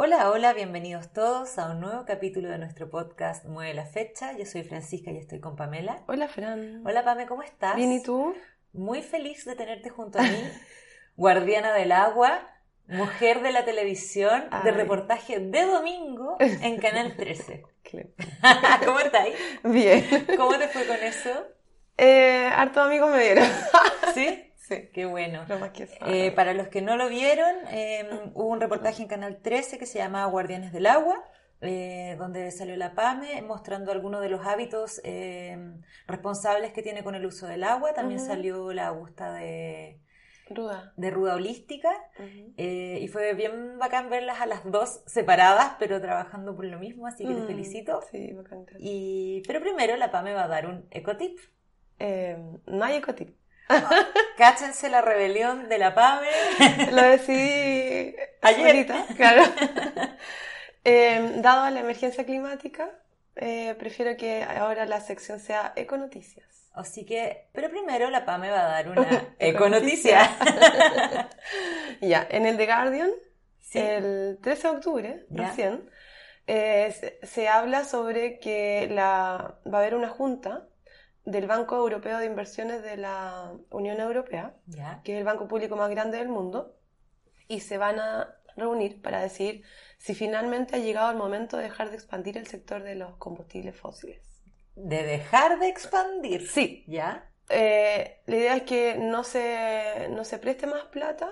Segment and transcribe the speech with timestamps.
[0.00, 4.30] Hola, hola, bienvenidos todos a un nuevo capítulo de nuestro podcast Mueve la Fecha.
[4.38, 6.04] Yo soy Francisca y estoy con Pamela.
[6.06, 6.86] Hola, Fran.
[6.86, 7.74] Hola, Pame, ¿cómo estás?
[7.74, 8.32] Bien, ¿y tú?
[8.72, 10.40] Muy feliz de tenerte junto a mí,
[11.16, 12.48] guardiana del agua,
[12.86, 17.64] mujer de la televisión, de reportaje de domingo en Canal 13.
[17.82, 18.08] Claro.
[18.84, 19.34] ¿Cómo estáis?
[19.64, 20.06] Bien.
[20.36, 21.44] ¿Cómo te fue con eso?
[21.96, 23.48] Eh, hartos amigos me vieron.
[24.14, 24.47] ¿Sí?
[24.68, 24.88] Sí.
[24.92, 25.44] Qué bueno.
[25.48, 25.94] Lo más que eso.
[26.06, 29.86] Eh, para los que no lo vieron, eh, hubo un reportaje en Canal 13 que
[29.86, 31.24] se llama Guardianes del Agua,
[31.60, 35.56] eh, donde salió la PAME mostrando algunos de los hábitos eh,
[36.06, 37.94] responsables que tiene con el uso del agua.
[37.94, 40.00] También salió la Augusta de,
[40.50, 40.92] Ruda.
[40.96, 41.90] de Ruda Holística.
[42.56, 47.06] Eh, y fue bien bacán verlas a las dos separadas, pero trabajando por lo mismo,
[47.06, 48.00] así que te Mm, felicito.
[48.12, 48.66] Sí, bacán.
[48.78, 51.38] Y, pero primero la PAME va a dar un ecotip.
[51.98, 53.36] Eh, no hay ecotip.
[54.36, 56.28] Cáchense la rebelión de la PAME.
[56.92, 58.86] Lo decidí Ayer.
[59.16, 59.42] claro.
[60.84, 62.88] Eh, dado la emergencia climática,
[63.36, 66.46] eh, prefiero que ahora la sección sea econoticias.
[66.72, 69.02] Así que, pero primero la PAME va a dar una
[69.38, 70.22] Econoticia.
[70.24, 71.28] econoticia.
[72.00, 73.10] Ya, en el The Guardian,
[73.60, 73.78] Sí.
[73.80, 75.48] el 13 de octubre, Ya.
[75.48, 75.90] recién,
[76.46, 80.68] eh, se, se habla sobre que la, va a haber una junta
[81.30, 85.00] del Banco Europeo de Inversiones de la Unión Europea, Ya.
[85.04, 86.74] que es el banco público más grande del mundo,
[87.48, 89.62] y se van a reunir para decir
[89.98, 93.76] si finalmente ha llegado el momento de dejar de expandir el sector de los combustibles
[93.76, 94.20] fósiles.
[94.74, 96.48] De dejar de expandir.
[96.48, 97.30] Sí, ¿Ya?
[97.50, 101.30] eh, la idea es que no se, no se preste más plata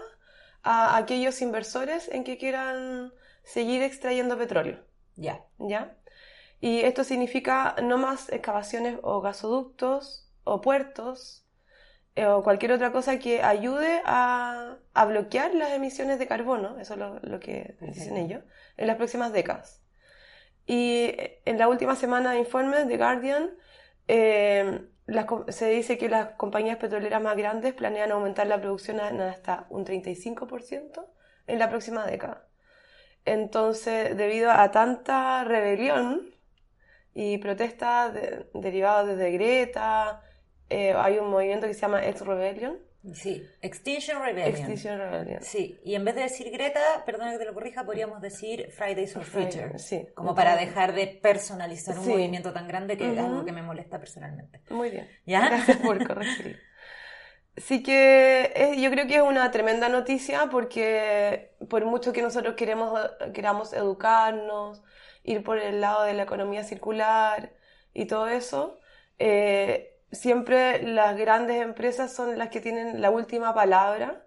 [0.62, 3.12] a aquellos inversores en que quieran
[3.44, 4.84] seguir extrayendo petróleo,
[5.16, 5.44] Ya.
[5.58, 5.96] ¿ya?
[6.60, 11.46] Y esto significa no más excavaciones o gasoductos o puertos
[12.16, 16.94] eh, o cualquier otra cosa que ayude a, a bloquear las emisiones de carbono, eso
[16.94, 18.16] es lo, lo que dicen Perfecto.
[18.16, 18.44] ellos,
[18.76, 19.82] en las próximas décadas.
[20.66, 23.50] Y eh, en la última semana de informes de Guardian,
[24.08, 29.20] eh, las se dice que las compañías petroleras más grandes planean aumentar la producción en
[29.20, 31.06] hasta un 35%
[31.46, 32.48] en la próxima década.
[33.24, 36.35] Entonces, debido a tanta rebelión
[37.18, 40.20] y protestas de- derivadas desde Greta,
[40.68, 42.78] eh, hay un movimiento que se llama Ex-Rebellion.
[43.14, 43.42] Sí.
[43.62, 44.50] Extinction Rebellion.
[44.50, 45.40] Extinction Rebellion.
[45.42, 45.78] Sí.
[45.82, 49.22] Y en vez de decir Greta, perdona que te lo corrija, podríamos decir Fridays for
[49.24, 49.78] Friday, Future.
[49.78, 50.08] sí.
[50.14, 52.10] Como para dejar de personalizar un Sí.
[52.10, 54.60] movimiento tan grande que es algo que me molesta personalmente.
[54.70, 55.08] Muy bien.
[55.24, 55.46] ¿Ya?
[55.48, 56.58] Gracias por corregirlo.
[57.56, 62.92] Así que yo creo que es una tremenda noticia porque por mucho que nosotros queremos,
[63.32, 64.82] queramos educarnos,
[65.26, 67.52] ir por el lado de la economía circular
[67.92, 68.78] y todo eso,
[69.18, 74.26] eh, siempre las grandes empresas son las que tienen la última palabra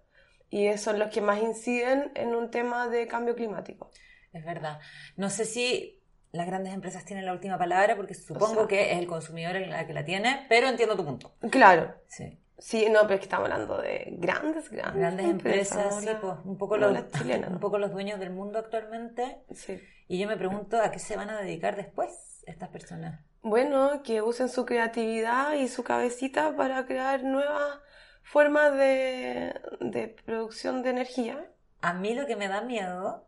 [0.50, 3.90] y son los que más inciden en un tema de cambio climático.
[4.34, 4.80] Es verdad.
[5.16, 9.00] No sé si las grandes empresas tienen la última palabra, porque supongo sea- que es
[9.00, 11.34] el consumidor el que la tiene, pero entiendo tu punto.
[11.50, 12.40] Claro, Sí.
[12.60, 16.58] Sí, no, pero es que estamos hablando de grandes, grandes, Grandes empresas, sí, pues, un
[16.58, 16.92] poco los,
[17.50, 19.44] un poco los dueños del mundo actualmente.
[19.54, 19.82] Sí.
[20.08, 23.22] Y yo me pregunto a qué se van a dedicar después estas personas.
[23.42, 27.80] Bueno, que usen su creatividad y su cabecita para crear nuevas
[28.24, 31.52] formas de, de producción de energía.
[31.82, 33.26] A mí lo que me da miedo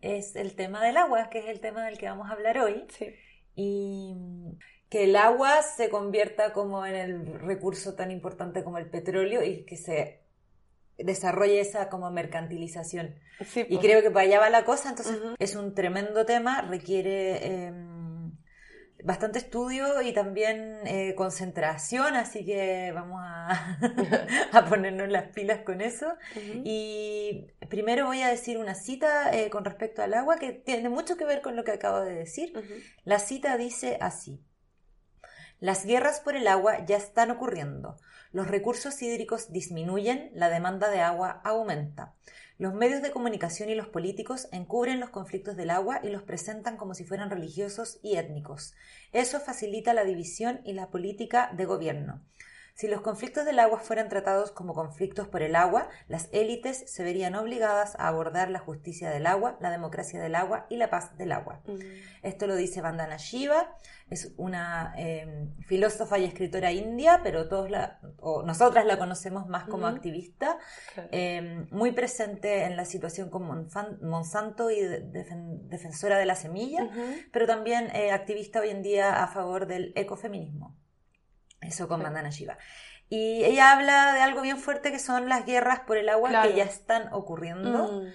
[0.00, 2.86] es el tema del agua, que es el tema del que vamos a hablar hoy.
[2.90, 3.14] Sí.
[3.54, 4.14] Y
[4.88, 9.64] que el agua se convierta como en el recurso tan importante como el petróleo y
[9.64, 10.20] que se
[10.96, 13.14] desarrolle esa como mercantilización.
[13.44, 13.82] Sí, Y po.
[13.82, 17.72] creo que para allá va la cosa, entonces es un tremendo tema, requiere eh,
[19.04, 23.78] bastante estudio y también eh, concentración, así que vamos a,
[24.52, 26.14] a ponernos las pilas con eso.
[26.64, 31.16] Y primero voy a decir una cita eh, con respecto al agua que tiene mucho
[31.16, 32.52] que ver con lo que acabo de decir.
[33.04, 34.40] La cita dice así.
[35.60, 37.96] Las guerras por el agua ya están ocurriendo.
[38.30, 42.14] Los recursos hídricos disminuyen, la demanda de agua aumenta.
[42.58, 46.76] Los medios de comunicación y los políticos encubren los conflictos del agua y los presentan
[46.76, 48.74] como si fueran religiosos y étnicos.
[49.12, 52.22] Eso facilita la división y la política de gobierno.
[52.78, 57.02] Si los conflictos del agua fueran tratados como conflictos por el agua, las élites se
[57.02, 61.16] verían obligadas a abordar la justicia del agua, la democracia del agua y la paz
[61.18, 61.60] del agua.
[61.66, 61.80] Ujú.
[62.22, 63.74] Esto lo dice Vandana Shiva,
[64.10, 69.64] es una eh, filósofa y escritora india, pero todos la, o nosotras la conocemos más
[69.64, 70.58] como activista,
[71.10, 73.42] eh, muy presente en la situación con
[74.02, 76.88] Monsanto y de- defen- defensora de la semilla,
[77.32, 80.76] pero también eh, activista hoy en día a favor del ecofeminismo.
[81.60, 82.04] Eso con Sí.
[82.04, 82.58] Vandana Shiva.
[83.10, 86.50] Y ella habla de algo bien fuerte que son las guerras por el agua Claro.
[86.50, 88.02] que ya están ocurriendo.
[88.02, 88.06] Mm.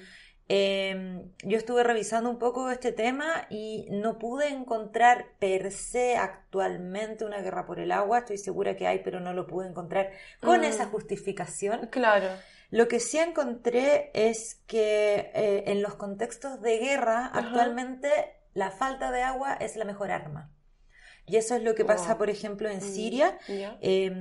[0.49, 7.23] Em, yo estuve revisando un poco este tema y no pude encontrar per se actualmente
[7.25, 8.19] una guerra por el agua.
[8.19, 10.11] Estoy segura que hay, pero no lo pude encontrar
[10.41, 10.65] con Mm.
[10.65, 11.87] esa justificación.
[11.87, 12.27] Claro.
[12.71, 17.39] Lo que sí encontré es que eh, en los contextos de guerra, Ajá.
[17.39, 18.09] actualmente
[18.53, 20.51] la falta de agua es la mejor arma.
[21.25, 22.17] Y eso es lo que pasa, Wow.
[22.17, 23.37] por ejemplo, en Mm, Siria.
[23.47, 23.77] ya.
[23.81, 24.11] Eh,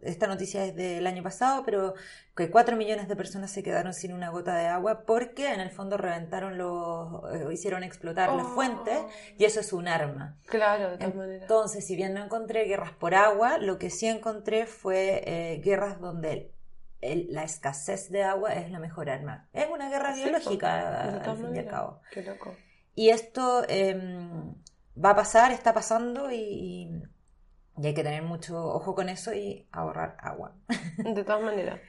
[0.00, 1.94] esta noticia es del año pasado, pero
[2.36, 5.70] que 4 millones de personas se quedaron sin una gota de agua porque en el
[5.70, 8.54] fondo reventaron los, eh, hicieron explotar las Oh.
[8.54, 8.98] fuentes
[9.38, 10.38] y eso es un arma.
[10.46, 11.42] Claro, de todas maneras.
[11.42, 16.00] Entonces, si bien no encontré guerras por agua, lo que sí encontré fue eh, guerras
[16.00, 16.50] donde el-
[17.00, 19.48] el- la escasez de agua es la mejor arma.
[19.52, 20.76] Es una guerra Sí, biológica,
[21.22, 22.00] de al fin y al cabo.
[22.10, 22.54] Qué loco.
[22.96, 24.54] Y esto em,
[25.02, 27.02] va a pasar, está pasando y, y-
[27.82, 30.56] y hay que tener mucho ojo con eso y ahorrar agua.
[30.98, 31.80] De todas maneras.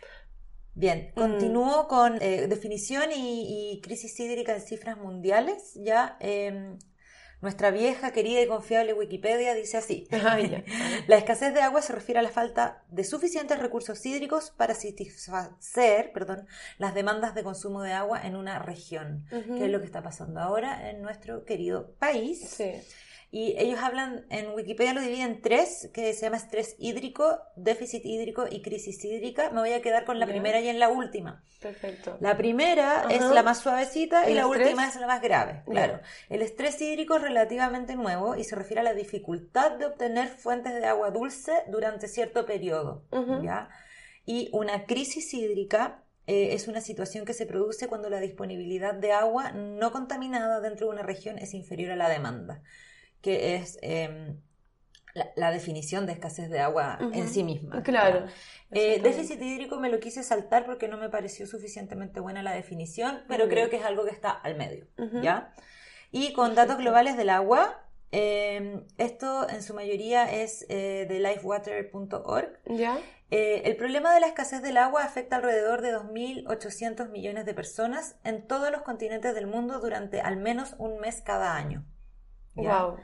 [0.74, 1.20] Bien, Mm.
[1.20, 5.74] continúo con eh, definición y, y crisis hídrica en cifras mundiales.
[5.76, 6.78] Ya, em,
[7.42, 10.08] nuestra vieja, querida y confiable Wikipedia dice así.
[10.12, 10.38] Ah.
[11.08, 16.12] La escasez de agua se refiere a la falta de suficientes recursos hídricos para satisfacer
[16.14, 16.48] perdón,
[16.78, 19.56] las demandas de consumo de agua en una región, Ujú.
[19.58, 22.48] que es lo que está pasando ahora en nuestro querido país.
[22.50, 22.72] Sí.
[23.34, 28.06] Y ellos hablan, en Wikipedia lo dividen en tres, que se llama estrés hídrico, déficit
[28.06, 29.52] hídrico y crisis hídrica.
[29.52, 31.42] Me voy a quedar con la primera y en la última.
[31.62, 32.18] Perfecto.
[32.20, 33.34] La primera es Ajá.
[33.34, 34.68] la más suavecita y ¿El la estrés?
[34.68, 35.64] última es la más grave.
[35.66, 36.02] Claro.
[36.28, 40.74] El estrés hídrico es relativamente nuevo y se refiere a la dificultad de obtener fuentes
[40.74, 43.06] de agua dulce durante cierto periodo.
[43.12, 43.44] Ujú.
[43.44, 43.70] ¿ya?
[44.26, 49.14] Y una crisis hídrica eh, es una situación que se produce cuando la disponibilidad de
[49.14, 52.62] agua no contaminada dentro de una región es inferior a la demanda,
[53.22, 54.38] que es em,
[55.14, 57.84] la, la definición de escasez de agua en sí misma.
[57.84, 58.26] Claro.
[58.72, 63.24] Eh, déficit hídrico me lo quise saltar porque no me pareció suficientemente buena la definición,
[63.28, 64.88] pero creo que es algo que está al medio.
[65.22, 65.54] ¿ya?
[66.12, 72.60] Y con datos globales del agua, eh, esto en su mayoría es eh, de lifewater.org.
[72.66, 72.98] ¿Ya?
[73.34, 78.18] Eh, el problema de la escasez del agua afecta alrededor de 2.800 millones de personas
[78.26, 81.86] en todos los continentes del mundo durante al menos un mes cada año.
[82.56, 82.84] ¿Ya?
[82.86, 82.98] Wow.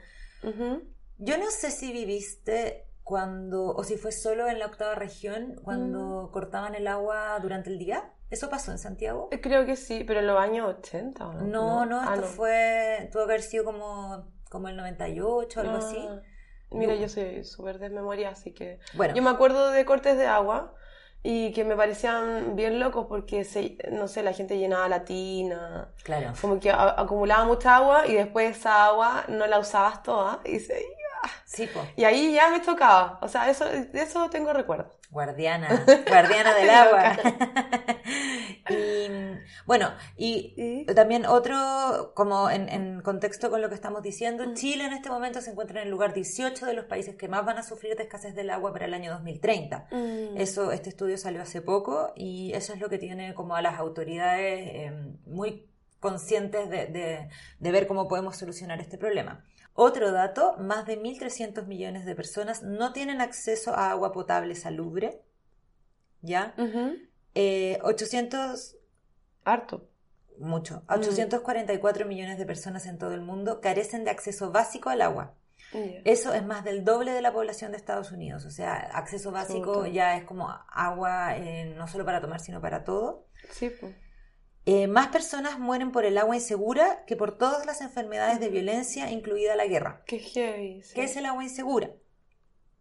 [1.18, 6.30] Yo no sé si viviste cuando, o si fue solo en la octava región, cuando
[6.32, 8.12] cortaban el agua durante el día.
[8.30, 9.28] ¿Eso pasó en Santiago?
[9.32, 11.40] Eh, Creo que sí, pero en los años 80 ¿o no?
[11.46, 12.32] No, no, Ah, esto no.
[12.32, 16.06] fue, tuvo que haber sido como, como el 98 algo así.
[16.08, 16.20] Ah,
[16.70, 18.78] Mira, Yo- yo soy súper desmemoria, así que...
[18.92, 20.74] Bueno, Yo me acuerdo de cortes de agua
[21.22, 25.88] y que me parecían bien locos porque, se, no sé, la gente llenaba la tina,
[26.04, 26.32] claro.
[26.40, 30.58] como que a- acumulaba mucha agua y después esa agua no la usabas toda y,
[30.60, 30.84] se-
[31.44, 31.80] Sí, po.
[31.96, 33.18] y ahí ya me tocaba.
[33.22, 34.94] O sea, eso, de eso tengo recuerdo.
[35.10, 35.68] Guardiana,
[36.06, 37.16] guardiana del agua.
[39.68, 44.54] bueno, y también otro, como en, en contexto con lo que estamos diciendo, Mm.
[44.54, 47.44] Chile en este momento se encuentra en el lugar 18 de los países que más
[47.44, 49.88] van a sufrir de escasez del agua para el año 2030.
[49.90, 50.36] Mm.
[50.38, 53.78] Eso, este estudio salió hace poco y eso es lo que tiene como a las
[53.78, 54.92] autoridades eh,
[55.26, 55.68] muy
[56.00, 57.28] conscientes de, de-
[57.60, 59.44] de ver cómo podemos solucionar este problema.
[59.74, 65.20] Otro dato, más de 1.300 millones de personas no tienen acceso a agua potable salubre,
[66.22, 66.54] ¿ya?
[66.56, 66.94] Ujú.
[67.34, 68.76] Eh, 800,
[69.44, 69.88] Harto.
[70.38, 70.92] mucho, Mm.
[71.00, 75.34] 844 millones de personas en todo el mundo carecen de acceso básico al agua.
[76.04, 78.44] Eso es más del doble de la población de Estados Unidos.
[78.44, 82.84] O sea, acceso básico ya es como agua eh, no solo para tomar, sino para
[82.84, 83.26] todo.
[83.50, 83.94] Sí, pues.
[84.64, 89.10] Eh, más personas mueren por el agua insegura que por todas las enfermedades de violencia,
[89.10, 90.02] incluida la guerra.
[90.06, 90.82] Qué heavy.
[90.82, 90.94] sí.
[90.94, 91.90] ¿Qué es el agua insegura?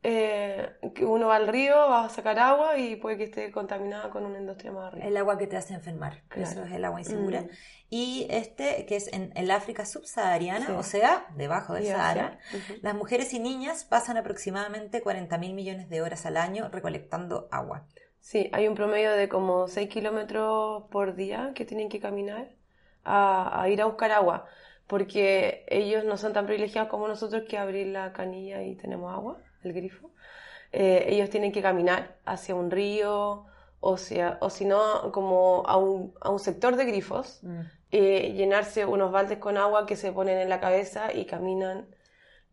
[0.04, 4.10] Eh, que uno va al río, va a sacar agua y puede que esté contaminada
[4.10, 5.06] con una industria más arriba.
[5.08, 6.22] El agua que te hace enfermar.
[6.27, 6.50] Claro.
[6.50, 7.42] Eso es el agua insegura.
[7.42, 7.50] Mm.
[7.89, 10.72] Y este, que es en el África subsahariana, Sí.
[10.74, 12.38] o sea, debajo del Sahara,
[12.82, 17.86] las mujeres y niñas pasan aproximadamente 40 mil millones de horas al año recolectando agua.
[18.20, 22.50] Sí, hay un promedio de como 6 kilómetros por día que tienen que caminar
[23.04, 24.46] a, a ir a buscar agua,
[24.86, 29.38] porque ellos no son tan privilegiados como nosotros que abrir la canilla y tenemos agua,
[29.64, 30.12] el grifo.
[30.72, 33.46] Eh, ellos tienen que caminar hacia un río
[33.80, 37.42] o, sea, o si no, como a un, a un sector de grifos,
[37.92, 41.88] eh, llenarse unos baldes con agua que se ponen en la cabeza y caminan.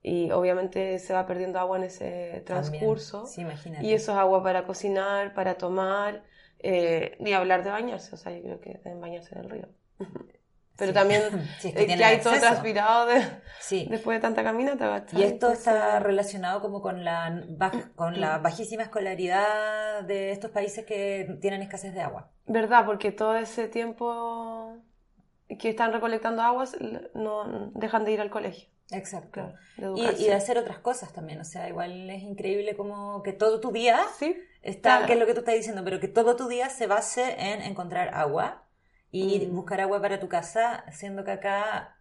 [0.02, 3.26] Y obviamente se va perdiendo agua en ese transcurso.
[3.26, 3.42] Sí.
[3.80, 6.24] Y eso es agua para cocinar, para tomar,
[6.58, 8.14] eh, ni hablar de bañarse.
[8.14, 9.68] O sea, yo creo que deben bañarse en el río.
[10.76, 10.94] Pero Sí.
[10.94, 11.22] también
[11.60, 13.22] Si es eh, que tienen hay todo transpirado de-
[13.60, 13.86] Sí.
[13.90, 15.04] después de tanta caminata.
[15.12, 18.42] Y esto está relacionado como con la, baj- con la Mm.
[18.42, 22.30] bajísima escolaridad de estos países que tienen escasez de agua.
[22.46, 22.84] ¿Verdad?
[22.84, 24.76] Porque todo ese tiempo
[25.58, 26.76] que están recolectando aguas
[27.14, 28.68] no dejan de ir al colegio.
[28.90, 29.52] Exacto.
[29.76, 33.22] Claro, de Y, y de hacer otras cosas también, o sea, igual es increíble como
[33.22, 35.06] que todo tu día Sí, está, Claro.
[35.06, 37.62] que es lo que tú estás diciendo, pero que todo tu día se base en
[37.62, 38.63] encontrar agua
[39.16, 39.54] y Mm.
[39.54, 41.96] buscar agua para tu casa, siendo que acá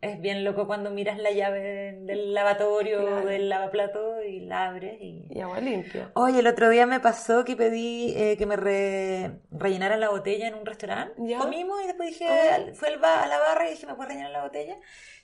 [0.00, 3.26] es bien loco cuando miras la llave del lavatorio, Claro.
[3.26, 5.26] del lavaplato y la abres y...
[5.28, 6.12] y agua limpia.
[6.14, 10.46] Oye, el otro día me pasó que pedí eh, que me re- rellenaran la botella
[10.46, 11.14] en un restaurante.
[11.18, 11.38] ¿Ya?
[11.38, 12.58] Comimos y después dije, Ah.
[12.74, 14.76] fue ba- a la barra y dije, ¿me puedes rellenar la botella?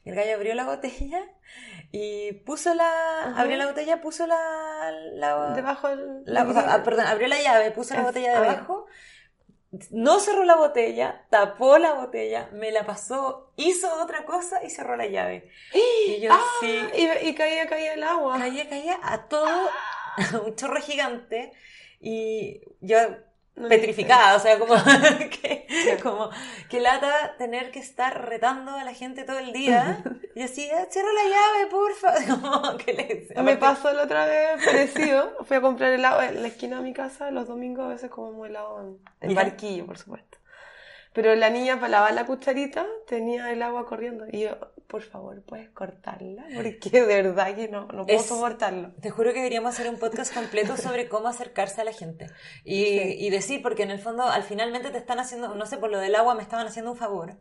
[0.04, 1.20] Y el gallo abrió la botella
[1.92, 2.90] y puso la...
[3.26, 3.40] Ajá.
[3.42, 4.90] Abrió la botella, puso la...
[5.12, 6.22] la, Debajo del...
[6.26, 8.86] la- o sea, ah, perdón, abrió la llave, puso la botella debajo.
[9.90, 14.96] No cerró la botella, tapó la botella, me la pasó, hizo otra cosa y cerró
[14.96, 15.50] la llave.
[16.06, 18.38] Y yo Ah, sí, y, y caía, caía el agua.
[18.38, 19.68] caía, caía a todo,
[20.46, 21.52] un chorro gigante
[22.00, 22.98] y yo
[23.54, 24.75] petrificada, o sea, como
[25.42, 25.66] que,
[26.02, 26.30] como
[26.68, 30.02] que lata tener que estar retando a la gente todo el día
[30.34, 34.64] y así, "Ah, cierra la llave, porfa, como que le, Me pasó la otra vez
[34.64, 35.37] parecido.
[35.44, 37.30] Fui a comprar helado en la esquina de mi casa.
[37.30, 40.38] Los domingos a veces comemos helado en, en barquillo, por supuesto.
[41.14, 44.25] Pero la niña para lavar la cucharita tenía el agua corriendo.
[44.30, 46.44] Y yo, por favor, ¿puedes cortarla?
[46.54, 48.92] Porque de verdad que no, no puedo Es- soportarlo.
[49.00, 52.26] Te juro que deberíamos hacer un podcast completo sobre cómo acercarse a la gente.
[52.64, 53.16] Y, Sí.
[53.21, 55.99] y decir, porque en el fondo, al finalmente te están haciendo, no sé, por lo
[56.00, 57.38] del agua me estaban haciendo un favor.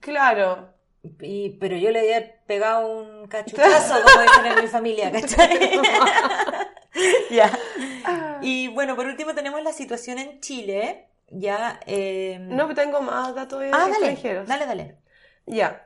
[0.00, 0.74] Claro.
[1.20, 5.80] Y, pero yo le había pegado un cachuchazo, como dicen en mi familia, ¿cachai?
[7.30, 7.56] ya.
[8.42, 11.08] Y bueno, por último tenemos la situación en Chile.
[11.28, 11.80] Ya.
[11.86, 14.46] eh, No tengo más datos ah, extranjeros.
[14.48, 14.98] dale, dale.
[15.46, 15.82] Ya.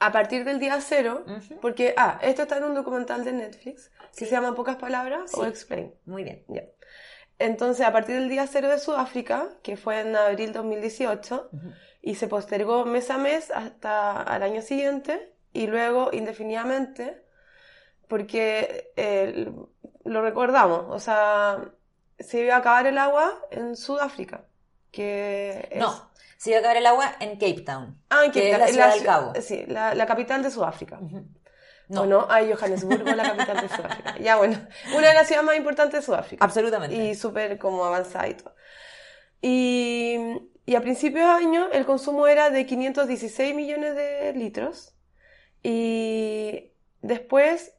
[0.00, 1.24] A partir del día cero,
[1.60, 4.18] porque, ah, esto está en un documental de Netflix Sí.
[4.18, 5.44] que se llama En pocas palabras o.
[5.46, 5.94] Explain.
[6.06, 6.44] Muy bien.
[6.48, 6.64] Ya.
[7.38, 11.68] Entonces, a partir del día cero de Sudáfrica, que fue en abril 2018, Ujú.
[12.02, 17.22] y se postergó mes a mes hasta al año siguiente, y luego indefinidamente,
[18.08, 19.50] porque eh,
[20.04, 21.72] lo recordamos, o sea,
[22.18, 24.44] se iba a acabar el agua en Sudáfrica,
[24.92, 25.78] que es...
[25.78, 28.00] No, se iba a acabar el agua en Cape Town.
[28.10, 29.32] Ah, en que Cape es Town, la en ciudad del Cabo.
[29.40, 30.98] Sí, la, la capital de Sudáfrica.
[31.00, 31.26] Ujú.
[31.94, 32.26] ¿O no?
[32.30, 34.14] Ah, Johannesburgo, la capital de Sudáfrica.
[34.20, 34.56] Ya, bueno,
[34.96, 36.44] una de las ciudades más importantes de Sudáfrica.
[36.44, 36.94] Absolutamente.
[36.94, 38.54] y súper como avanzada y todo.
[39.40, 40.16] Y,
[40.64, 44.94] y a principios de año el consumo era de 516 millones de litros
[45.62, 46.72] y
[47.02, 47.74] después,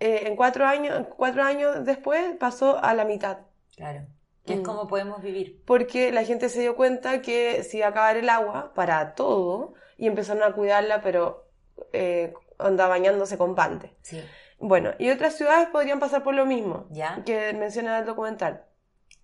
[0.00, 3.38] eh, en cuatro años, cuatro años después, pasó a la mitad.
[3.76, 4.06] Claro.
[4.46, 4.64] Que es Mm.
[4.64, 5.62] como podemos vivir.
[5.64, 9.74] Porque la gente se dio cuenta que se iba a acabar el agua para todo
[9.98, 11.44] y empezaron a cuidarla, pero
[11.92, 13.94] eh, anda bañándose con balde.
[14.02, 14.22] Sí.
[14.58, 17.22] Bueno, y otras ciudades podrían pasar por lo mismo ¿Ya?
[17.26, 18.64] que menciona el documental.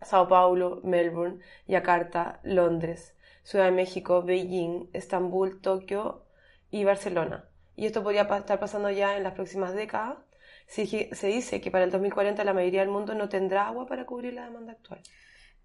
[0.03, 3.15] Sao Paulo, Melbourne, Yakarta, Londres,
[3.45, 6.25] Ciudad de México, Beijing, Estambul, Tokio
[6.71, 7.49] y Barcelona.
[7.77, 10.19] Y esto podría estar pasando ya en las próximas décadas.
[10.67, 14.07] Se, se dice que para el 2040 la mayoría del mundo no tendrá agua para
[14.07, 15.01] cubrir la demanda actual.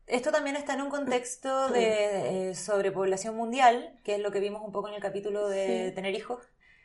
[0.05, 4.61] Esto también está en un contexto de eh, sobrepoblación mundial, que es lo que vimos
[4.63, 5.95] un poco en el capítulo de Sí.
[5.95, 6.41] tener hijos,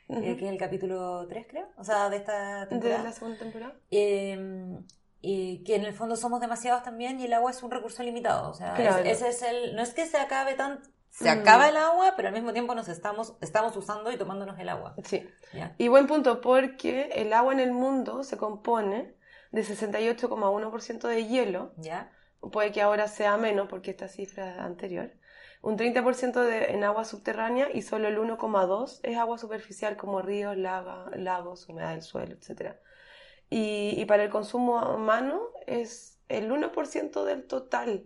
[0.09, 0.21] eh, Ujú.
[0.37, 3.03] que es el capítulo 3, creo, o sea, de esta De temporada.
[3.03, 3.75] la segunda temporada.
[3.91, 4.77] Eh,
[5.21, 8.49] y que en el fondo somos demasiados también y el agua es un recurso limitado.
[8.49, 9.03] O sea, Claro.
[9.05, 9.73] es- ese es el.
[9.75, 10.81] No es que se acabe tan.
[11.15, 11.39] Se Mm.
[11.41, 14.95] acaba el agua, pero al mismo tiempo nos estamos, estamos usando y tomándonos el agua.
[15.03, 15.29] Sí.
[15.53, 15.75] ¿ya?
[15.77, 19.13] Y buen punto, porque el agua en el mundo se compone
[19.51, 22.11] de 68,1% de hielo, ¿Ya?
[22.51, 25.11] puede que ahora sea menos porque esta cifra es anterior,
[25.61, 30.57] un 30% de, en agua subterránea y solo el 1,2% es agua superficial como ríos,
[30.57, 32.75] laga- lagos, humedad del suelo, etc.
[33.51, 38.03] Y, y para el consumo humano es el 1% del total,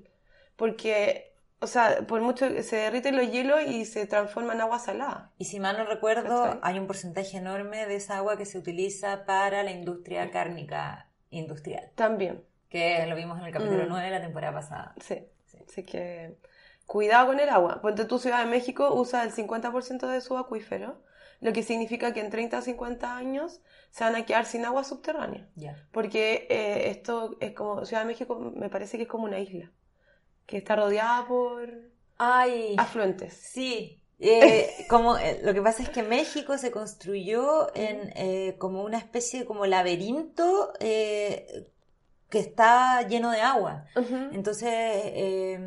[0.58, 4.80] porque, o sea, por mucho que se derriten los hielos y se transforma en agua
[4.80, 5.32] salada.
[5.38, 6.60] Y si mal no recuerdo, ¿Cachai?
[6.62, 11.92] hay un porcentaje enorme de esa agua que se utiliza para la industria cárnica industrial,
[11.96, 13.90] También, que lo vimos en el capítulo Mm.
[13.90, 14.94] 9 de la temporada pasada.
[15.02, 15.24] sí.
[15.46, 15.58] Sí.
[15.66, 16.38] Así que
[16.86, 17.82] cuidado con el agua.
[17.82, 21.02] Ponte tu Ciudad de México usa el 50% de su acuífero,
[21.40, 23.62] lo que significa que en 30 o 50 años
[23.92, 25.48] se van a quedar sin agua subterránea.
[25.56, 25.78] Ya.
[25.94, 29.72] Porque eh, esto es como, Ciudad de México me parece que es como una isla,
[30.48, 31.70] que está rodeada por
[32.18, 33.34] Ay, afluentes.
[33.36, 38.84] Sí, eh, como eh, lo que pasa es que México se construyó en eh, como
[38.84, 40.74] una especie como laberinto
[42.30, 43.86] que está lleno de agua.
[44.32, 45.60] Entonces, eh,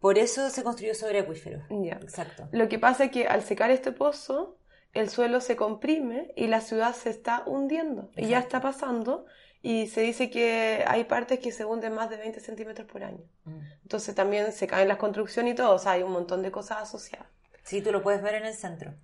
[0.00, 1.62] por eso se construyó sobre acuíferos.
[1.70, 2.48] Exacto.
[2.52, 4.58] Lo que pasa es que al secar este pozo,
[4.92, 8.10] el suelo se comprime y la ciudad se está hundiendo.
[8.16, 9.26] Y ya está pasando.
[9.62, 13.24] Y se dice que hay partes que se hunden más de 20 centímetros por año.
[13.44, 13.58] Mm.
[13.82, 15.74] Entonces también se caen las construcciones y todo.
[15.74, 17.26] O sea, hay un montón de cosas asociadas.
[17.64, 18.94] Sí, tú lo puedes ver en el centro.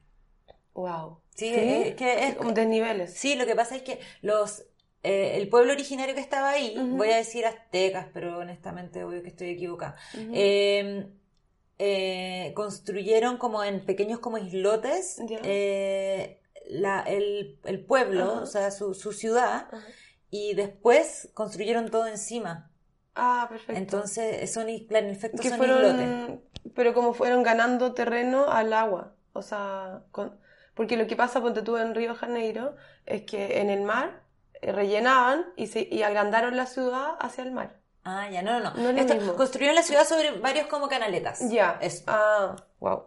[0.74, 1.20] Wow.
[1.34, 3.14] Sí, es que es- desniveles.
[3.14, 4.64] Sí, lo que pasa es que los
[5.06, 9.28] eh, el pueblo originario que estaba ahí, voy a decir aztecas, pero honestamente obvio que
[9.28, 10.30] estoy equivocada, Ujú.
[10.32, 11.08] eh,
[11.78, 18.94] eh, construyeron como en pequeños como islotes eh, la- el, el pueblo, o sea, su,
[18.94, 19.66] su ciudad.
[20.36, 22.68] Y después construyeron todo encima.
[23.14, 23.78] Ah, perfecto.
[23.80, 26.40] Entonces, son, is- en efecto que son fueron, islotes.
[26.74, 30.36] pero como fueron ganando terreno al agua, o sea, con-
[30.74, 32.74] porque lo que pasa, ponte tú en Río Janeiro,
[33.06, 34.22] es que en el mar
[34.60, 37.76] eh, rellenaban y, se, y agrandaron la ciudad hacia el mar.
[38.02, 38.92] Ah, ya, no, no, no.
[38.92, 41.48] No es Esto- construyeron la ciudad sobre varios como canaletas.
[41.48, 41.78] Ya.
[41.80, 42.02] Eso.
[42.08, 43.04] Ah, wow.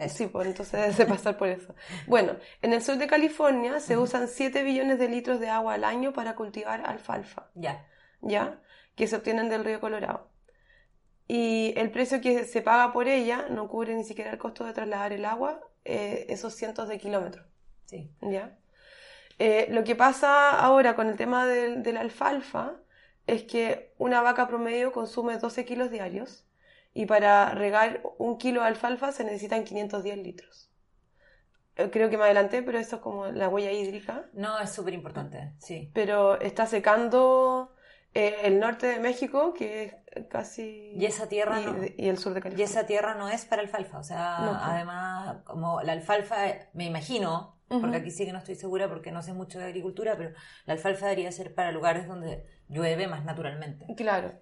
[0.00, 0.16] Eso.
[0.16, 1.74] Sí, pues entonces debe pasar por eso.
[2.06, 5.84] Bueno, en el sur de California se usan 7 billones de litros de agua al
[5.84, 7.50] año para cultivar alfalfa.
[7.54, 7.86] Ya.
[8.22, 8.60] ¿ya?
[8.94, 10.30] Que se obtienen del río Colorado.
[11.28, 14.72] Y el precio que se paga por ella no cubre ni siquiera el costo de
[14.72, 17.46] trasladar el agua eh, esos cientos de kilómetros,
[17.86, 18.10] Sí.
[18.20, 18.58] ¿ya?
[19.38, 22.74] Eh, lo que pasa ahora con el tema del, de la alfalfa
[23.26, 26.44] es que una vaca promedio consume 12 kilos diarios
[26.92, 30.70] y para regar un kilo de alfalfa se necesitan 510 litros.
[31.76, 34.94] Eh, Creo que me adelanté, pero esto es como la huella hídrica No, es súper
[34.94, 35.90] importante, sí.
[35.94, 37.74] pero está secando
[38.12, 40.92] eh, el norte de México, que es casi...
[40.96, 41.76] Y esa tierra y, no.
[41.96, 42.64] y el sur de Y California.
[42.64, 44.60] esa tierra no es para alfalfa, o sea, No, pues.
[44.62, 46.36] además, como la alfalfa,
[46.72, 50.16] me imagino, porque aquí sí que no estoy segura porque no sé mucho de agricultura,
[50.16, 50.30] pero
[50.66, 53.86] la alfalfa debería ser para lugares donde llueve más naturalmente.
[53.96, 54.32] Claro,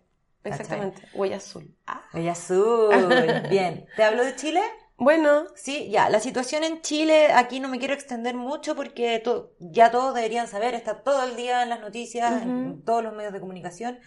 [0.44, 1.02] exactamente.
[1.14, 1.74] Huella azul.
[1.86, 2.02] Ah.
[2.14, 2.90] Oye, azul,
[3.50, 3.86] bien.
[3.96, 4.60] ¿Te hablo de Chile?
[5.00, 9.52] Bueno, Sí, ya, la situación en Chile, aquí no me quiero extender mucho porque to-
[9.60, 13.32] ya todos deberían saber, está todo el día en las noticias, en todos los medios
[13.32, 14.00] de comunicación.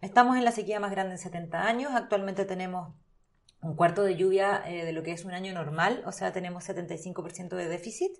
[0.00, 2.94] Estamos en la sequía más grande en 70 años, actualmente tenemos
[3.60, 6.64] un cuarto de lluvia eh, de lo que es un año normal, o sea, tenemos
[6.66, 8.12] 75% de déficit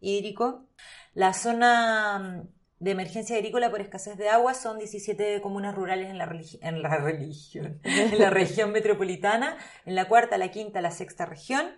[0.00, 0.66] hídrico.
[1.14, 2.44] La zona
[2.84, 6.96] de emergencia agrícola por escasez de agua son 17 comunas rurales en la, en la
[6.98, 11.72] religión, en la región metropolitana, en la cuarta, la quinta, la sexta región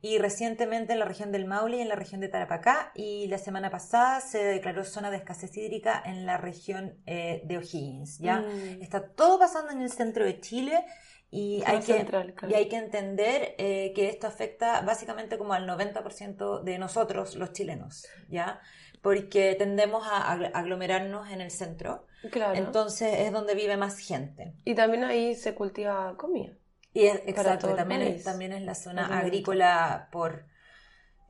[0.00, 3.38] y recientemente en la región del Maule y en la región de Tarapacá y la
[3.38, 8.42] semana pasada se declaró zona de escasez hídrica en la región eh, de O'Higgins, ¿ya?
[8.42, 8.80] Mm.
[8.80, 10.84] Está todo pasando en el centro de Chile
[11.32, 12.54] y hay, que, central, claro.
[12.54, 17.52] y hay que entender eh, que esto afecta básicamente como al 90% de nosotros los
[17.52, 18.60] chilenos, ¿ya?
[19.04, 22.54] Porque tendemos a agl- aglomerarnos en el centro, claro.
[22.56, 24.54] entonces es donde vive más gente.
[24.64, 26.52] y también ahí se cultiva comida.
[26.92, 30.46] Y es, exacto, también es, también es la zona agrícola por...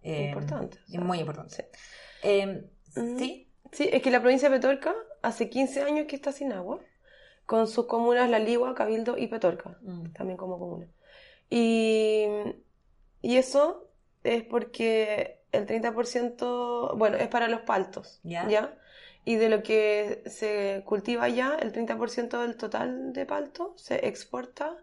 [0.02, 1.54] eh, Importante, o sea, muy importante.
[1.56, 1.62] sí.
[2.22, 3.18] Eh, Mm.
[3.18, 3.50] ¿Sí?
[3.72, 6.78] Sí, es que la provincia de Petorca hace 15 años que está sin agua,
[7.44, 9.76] con sus comunas La Ligua, Cabildo y Petorca.
[9.82, 10.12] Mm.
[10.12, 10.86] también como comuna.
[11.50, 12.26] Y,
[13.20, 13.90] y eso
[14.22, 18.78] es porque el 30%, bueno, es para los paltos, Ya.
[19.26, 24.76] Y de lo que se cultiva ya, el 30% del total de palto se exporta.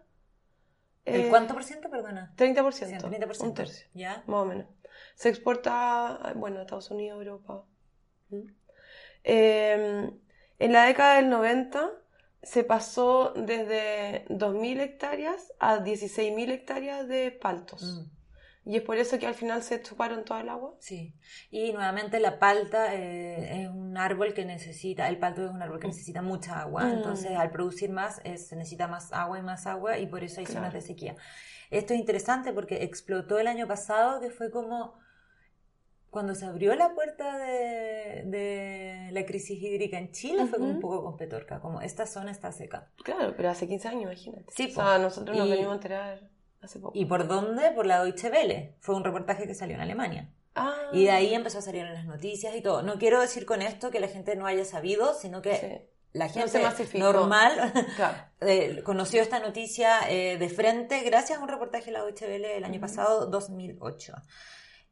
[1.04, 2.32] ¿El eh, cuánto por ciento, perdona?
[2.36, 3.42] 30%, Sí, 30%.
[3.44, 4.24] un tercio, ¿Ya?
[4.26, 4.66] más o menos.
[5.14, 7.64] Se exporta, bueno, a Estados Unidos, Europa.
[8.30, 8.48] ¿Mm?
[9.24, 10.10] Eh,
[10.58, 11.90] en la década del 90
[12.42, 17.82] se pasó desde 2.000 hectáreas a 16.000 hectáreas de paltos.
[17.82, 18.21] Mm.
[18.64, 20.74] Y es por eso que al final se chuparon toda el agua.
[20.78, 21.14] Sí,
[21.50, 25.80] y nuevamente la palta eh, es un árbol que necesita, el palto es un árbol
[25.80, 26.92] que necesita mucha agua, Mm.
[26.92, 30.38] entonces al producir más eh, se necesita más agua y más agua y por eso
[30.40, 30.74] hay zonas Claro.
[30.74, 31.16] de sequía.
[31.70, 34.94] Esto es interesante porque explotó el año pasado, que fue como
[36.10, 40.78] cuando se abrió la puerta de, de la crisis hídrica en Chile, fue como un
[40.80, 42.90] poco con Petorca, como esta zona está seca.
[43.02, 44.44] Claro, pero hace 15 años, imagínate.
[44.54, 45.02] Sí, o sea, po.
[45.02, 46.20] nosotros nos Y- venimos a enterar
[46.62, 46.92] hace poco.
[46.98, 47.70] ¿Y por dónde?
[47.72, 48.76] Por la Deutsche Welle.
[48.80, 50.30] Fue un reportaje que salió en Alemania.
[50.54, 52.82] Ah, Y de ahí empezó a salir en las noticias y todo.
[52.82, 56.28] No quiero decir con esto que la gente no haya sabido, sino que sí, la
[56.28, 57.04] gente masificó.
[57.04, 58.18] normal claro.
[58.40, 62.56] eh, conoció esta noticia eh, de frente gracias a un reportaje de la Deutsche Welle
[62.58, 64.14] el año pasado, 2008.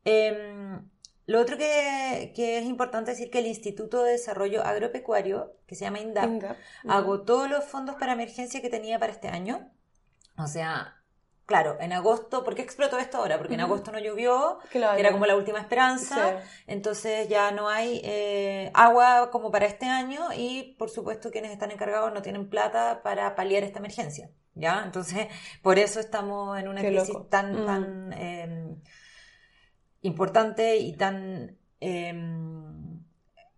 [0.04, 0.88] Em,
[1.26, 5.84] lo otro que, que es importante decir que el Instituto de Desarrollo Agropecuario, que se
[5.84, 6.56] llama INDAP, Inda.
[6.88, 9.70] agotó los fondos para emergencia que tenía para este año.
[10.38, 10.99] O sea,
[11.50, 13.36] claro, en agosto, ¿por qué explotó esto ahora?
[13.38, 14.94] Porque en agosto no llovió, Claro.
[14.94, 16.40] que era como la última esperanza.
[16.40, 16.48] Sí.
[16.68, 21.72] Entonces ya no hay eh, agua como para este año y por supuesto quienes están
[21.72, 24.30] encargados no tienen plata para paliar esta emergencia.
[24.54, 24.82] ¿Ya?
[24.84, 25.26] Entonces,
[25.62, 27.26] por eso estamos en una Qué crisis loco.
[27.26, 27.66] tan, Mm.
[27.66, 28.76] tan eh,
[30.02, 32.12] importante y tan eh,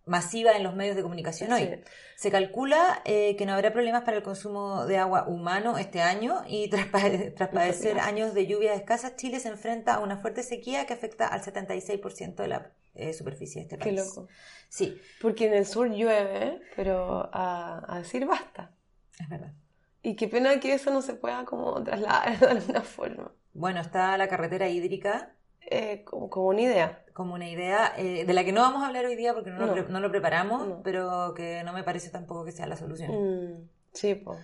[0.05, 1.65] masiva en los medios de comunicación hoy.
[1.65, 1.81] Sí.
[2.15, 6.43] Se calcula eh, que no habrá problemas para el consumo de agua humano este año
[6.47, 6.87] y tras,
[7.35, 11.27] tras padecer años de lluvias escasas, Chile se enfrenta a una fuerte sequía que afecta
[11.27, 13.99] al 76% de la eh, superficie de este Qué país.
[14.07, 14.27] loco.
[14.69, 18.71] Sí, Porque en el sur llueve, pero a, a decir basta.
[19.19, 19.53] es verdad.
[20.01, 23.31] Y qué pena que eso no se pueda como trasladar de alguna forma.
[23.53, 27.02] Bueno, está la carretera hídrica Eh, como, como una idea.
[27.13, 29.65] Como una idea eh, de la que no vamos a hablar hoy día porque no,
[29.65, 29.75] No.
[29.75, 30.81] Lo, no lo preparamos, No.
[30.83, 33.11] pero que no me parece tampoco que sea la solución.
[33.11, 34.39] Mm, sí, pues.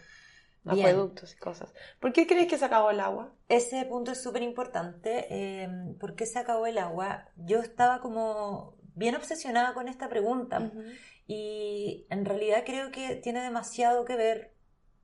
[0.65, 1.73] Acueductos y cosas.
[1.99, 3.31] ¿Por qué crees que se acabó el agua?
[3.47, 5.25] Ese punto es súper importante.
[5.29, 5.67] Eh,
[5.99, 7.29] ¿Por qué se acabó el agua?
[7.37, 10.71] Yo estaba como bien obsesionada con esta pregunta
[11.25, 14.53] y en realidad creo que tiene demasiado que ver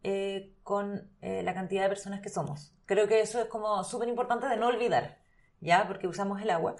[0.03, 2.73] eh, con eh, la cantidad de personas que somos.
[2.85, 5.19] Creo que eso es como súper importante de no olvidar,
[5.61, 5.87] ¿ya?
[5.87, 6.75] Porque usamos el agua.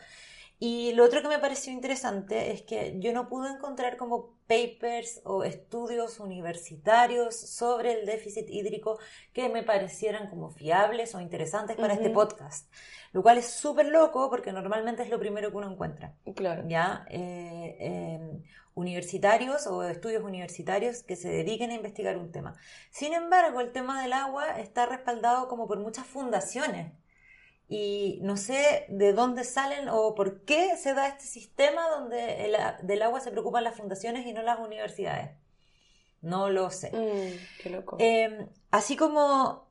[0.57, 5.21] Y lo otro que me pareció interesante es que yo no pude encontrar como papers
[5.25, 8.97] o estudios universitarios sobre el déficit hídrico
[9.33, 12.71] que me parecieran como fiables o interesantes para este podcast.
[13.11, 16.13] Lo cual es súper loco porque normalmente es lo primero que uno encuentra.
[16.35, 16.63] Claro.
[16.67, 17.05] ¿ya?
[17.09, 18.41] Eh, eh,
[18.75, 22.55] universitarios o estudios universitarios que se dediquen a investigar un tema.
[22.91, 26.93] Sin embargo, el tema del agua está respaldado como por muchas fundaciones
[27.67, 32.55] y no sé de dónde salen o por qué se da este sistema donde el
[32.83, 35.31] del agua se preocupan las fundaciones y no las universidades.
[36.21, 36.91] No lo sé.
[36.91, 37.97] Mm, qué loco.
[37.99, 39.65] Eh, así como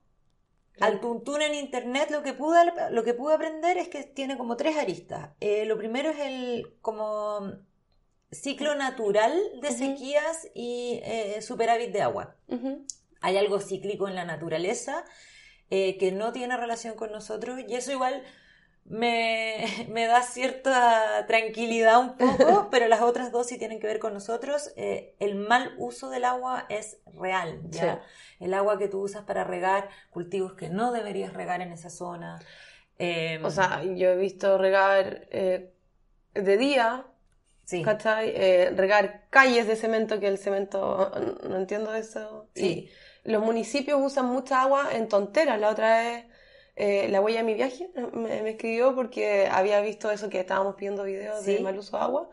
[0.80, 2.58] al tuntún en internet lo que pude,
[2.90, 5.30] lo que pude aprender es que tiene como tres aristas.
[5.40, 7.52] Eh, lo primero es el como
[8.32, 12.36] ciclo natural de sequías y eh, superávit de agua.
[12.48, 12.84] Ujú.
[13.20, 15.04] Hay algo cíclico en la naturaleza
[15.70, 18.22] eh, que no tiene relación con nosotros y eso igual
[18.84, 23.98] me, me da cierta tranquilidad un poco, pero las otras dos sí tienen que ver
[23.98, 24.72] con nosotros.
[24.76, 28.02] Eh, el mal uso del agua es real, ¿ya?
[28.40, 32.40] El agua que tú usas para regar cultivos que no deberías regar en esa zona.
[32.98, 35.72] Eh, O sea, yo he visto regar eh,
[36.34, 37.06] de día,
[37.64, 38.32] sí, ¿cachai?
[38.34, 41.10] Eh, regar calles de cemento, que el cemento,
[41.48, 42.48] no entiendo eso.
[42.54, 42.88] Sí.
[42.88, 42.90] Y
[43.24, 45.58] los municipios usan mucha agua en tonteras.
[45.60, 46.24] La otra vez,
[46.76, 50.76] eh, la huella de mi viaje me, me escribió porque había visto eso que estábamos
[50.76, 52.30] pidiendo videos de mal uso de agua.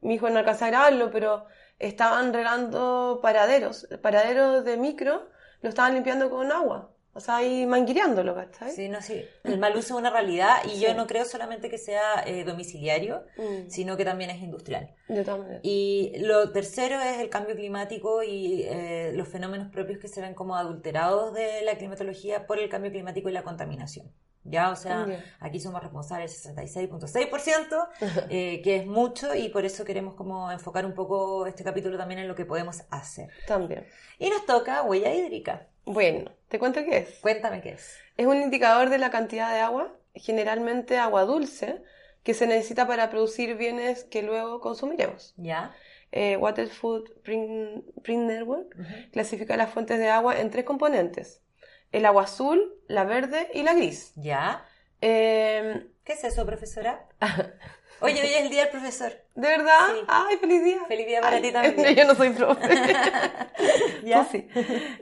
[0.00, 1.46] Mi hijo no alcanza a grabarlo, pero
[1.78, 5.28] estaban regando paraderos, paraderos de micro,
[5.62, 6.91] lo estaban limpiando con agua.
[7.14, 8.70] O sea, ahí manguireándolo, ¿cachai?
[8.72, 9.22] sí, no, sí.
[9.44, 10.80] El mal uso es una realidad y Sí.
[10.80, 14.94] yo no creo solamente que sea eh, domiciliario, Mm, sino que también es industrial.
[15.08, 15.60] todas maneras.
[15.62, 20.32] Y lo tercero es el cambio climático y eh, los fenómenos propios que se ven
[20.34, 24.10] como adulterados de la climatología por el cambio climático y la contaminación.
[24.44, 25.06] Ya, o sea,
[25.38, 27.88] aquí somos responsables del 66.6%,
[28.30, 32.20] eh, que es mucho y por eso queremos como enfocar un poco este capítulo también
[32.20, 33.28] en lo que podemos hacer.
[33.46, 33.86] También.
[34.18, 35.68] Y nos toca huella hídrica.
[35.84, 37.18] Bueno, ¿te cuento qué es?
[37.20, 37.98] Cuéntame qué es.
[38.16, 41.82] Es un indicador de la cantidad de agua, generalmente agua dulce,
[42.22, 45.34] que se necesita para producir bienes que luego consumiremos.
[45.36, 45.74] ¿Ya?
[46.12, 48.76] Eh, Water Food Print, Print Network
[49.12, 51.42] clasifica las fuentes de agua en tres componentes.
[51.90, 54.12] El agua azul, la verde y la gris.
[54.16, 54.64] ¿Ya?
[55.00, 57.08] Eh, ¿Qué es eso, profesora?
[58.02, 59.12] Oye, hoy es el día del profesor.
[59.34, 59.86] ¿De verdad?
[59.94, 60.00] Sí.
[60.08, 60.78] ¡Ay, feliz día!
[60.88, 61.94] Feliz día para Ay, ti también.
[61.96, 62.68] Yo no soy profe.
[64.04, 64.24] ¿Ya?
[64.24, 64.48] Tú sí.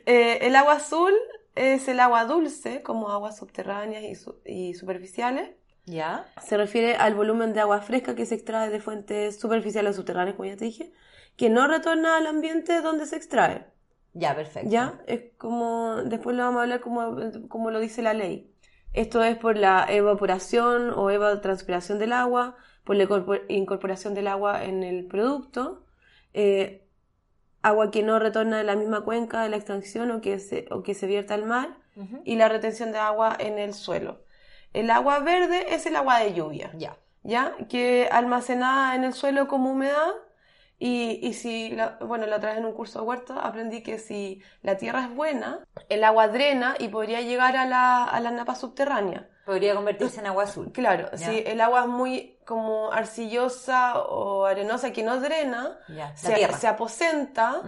[0.06, 1.12] Eh, el agua azul
[1.54, 5.50] es el agua dulce, como aguas subterráneas y, su- y superficiales.
[5.86, 6.26] ¿Ya?
[6.42, 10.36] Se refiere al volumen de agua fresca que se extrae de fuentes superficiales o subterráneas,
[10.36, 10.92] como ya te dije,
[11.36, 13.66] que no retorna al ambiente donde se extrae.
[14.12, 14.68] Ya, perfecto.
[14.70, 15.00] ¿Ya?
[15.06, 17.16] Es como, después lo vamos a hablar como,
[17.48, 18.52] como lo dice la ley.
[18.92, 22.56] Esto es por la evaporación o evapotranspiración del agua,
[22.90, 25.84] por la incorpor- incorporación del agua en el producto,
[26.34, 26.82] eh,
[27.62, 30.82] agua que no retorna de la misma cuenca de la extracción o que se, o
[30.82, 31.76] que se vierta al mar,
[32.24, 34.24] y la retención de agua en el suelo.
[34.72, 36.72] El agua verde es el agua de lluvia.
[36.76, 36.96] Ya.
[37.22, 37.54] ¿ya?
[37.68, 40.10] Que almacenada en el suelo como humedad
[40.80, 44.00] y, y si, la- bueno, la otra vez en un curso de huerta aprendí que
[44.00, 48.32] si la tierra es buena, el agua drena y podría llegar a la, a la
[48.32, 49.28] napa subterránea.
[49.50, 50.70] Podría convertirse en agua azul.
[50.72, 51.18] Claro, Ya.
[51.28, 56.16] si el agua es muy como arcillosa o arenosa que no drena, Ya.
[56.16, 57.62] Se, aposenta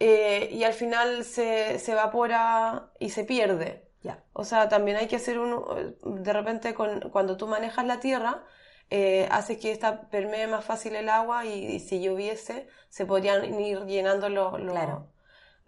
[0.00, 3.84] eh, y al final se, se evapora y se pierde.
[4.02, 4.22] Ya.
[4.32, 5.52] O sea, también hay que hacer un,
[6.24, 8.42] de repente con, cuando tú manejas la tierra,
[8.90, 13.44] eh, haces que esta permee más fácil el agua y, y si lloviese se podrían
[13.60, 15.08] ir llenando los Claro.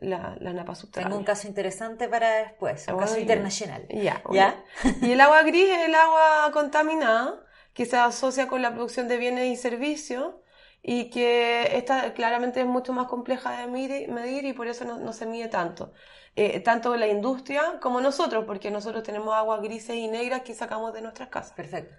[0.00, 3.20] La, las napas Tengo un caso interesante para después, un caso bueno.
[3.20, 3.86] internacional.
[3.88, 4.64] Ya, ¿Ya?
[5.02, 9.16] Y el agua gris es el agua contaminada que se asocia con la producción de
[9.16, 10.34] bienes y servicios
[10.82, 15.12] y que esta claramente es mucho más compleja de medir, y por eso no, no
[15.12, 15.92] se mide tanto.
[16.36, 20.94] Eh, tanto la industria como nosotros, porque nosotros tenemos aguas grises y negras que sacamos
[20.94, 21.52] de nuestras casas.
[21.52, 21.94] Perfecto.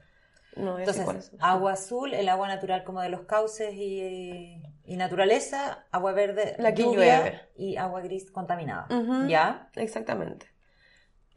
[0.56, 5.86] No, es Entonces, agua azul, el agua natural como de los cauces y, y naturaleza,
[5.92, 7.42] agua verde, La que lluvia, llueve.
[7.56, 8.88] y agua gris contaminada.
[9.28, 9.70] ¿Ya?
[9.76, 10.48] Exactamente.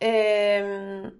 [0.00, 1.10] Eh,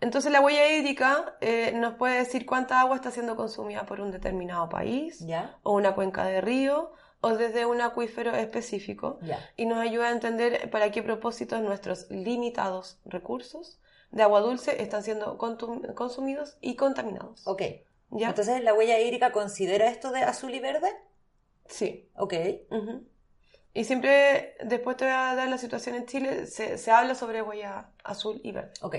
[0.00, 4.10] entonces la huella hídrica eh, nos puede decir cuánta agua está siendo consumida por un
[4.10, 5.56] determinado país ¿Ya?
[5.62, 9.38] o una cuenca de río o desde un acuífero específico Ya.
[9.56, 15.02] y nos ayuda a entender para qué propósitos nuestros limitados recursos de agua dulce están
[15.02, 17.46] siendo consumidos y contaminados.
[17.46, 17.62] Ok.
[18.10, 18.28] ¿Ya?
[18.28, 20.88] Entonces, ¿la huella hídrica considera esto de azul y verde?
[21.66, 22.08] Sí.
[22.16, 22.34] Ok.
[23.76, 27.42] Y siempre, después te voy a dar la situación en Chile, se, se habla sobre
[27.42, 28.70] huella azul y verde.
[28.82, 28.96] Ok.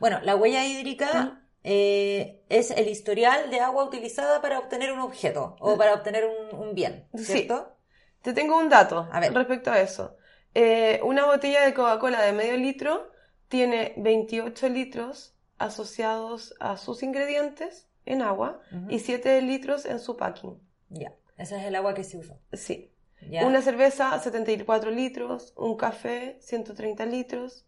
[0.00, 5.56] Bueno, la huella hídrica eh, es el historial de agua utilizada para obtener un objeto
[5.60, 7.24] o para obtener un, un bien, Sí.
[7.24, 7.76] ¿cierto?
[8.22, 9.32] Te tengo un dato A ver.
[9.32, 10.16] respecto a eso.
[10.54, 13.10] Eh, una botella de Coca-Cola de medio litro
[13.48, 20.58] tiene 28 litros asociados a sus ingredientes en agua y 7 litros en su packing.
[20.88, 21.12] Ya.
[21.38, 22.38] Ese es el agua que se usó.
[22.52, 22.92] Sí.
[23.30, 23.46] ¿Ya?
[23.46, 25.52] Una cerveza, 74 litros.
[25.56, 27.64] Un café, 130 litros.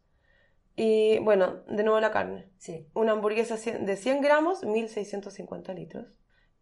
[0.76, 2.48] Y bueno, de nuevo la carne.
[2.58, 2.86] Sí.
[2.94, 6.06] Una hamburguesa cien- de 100 gramos, 1650 litros.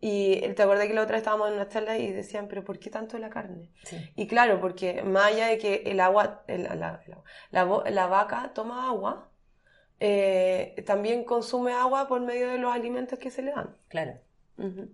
[0.00, 2.78] Y te acordé que la otra vez estábamos en una charla y decían, pero ¿por
[2.78, 3.70] qué tanto la carne?
[3.84, 3.96] Sí.
[4.14, 6.72] Y claro, porque más allá de que el agua, el- la,
[7.04, 9.28] el agua- la vo- la vaca toma agua,
[10.00, 13.76] eh, también consume agua por medio de los alimentos que se le dan.
[13.88, 14.14] Claro.
[14.56, 14.88] Ujú.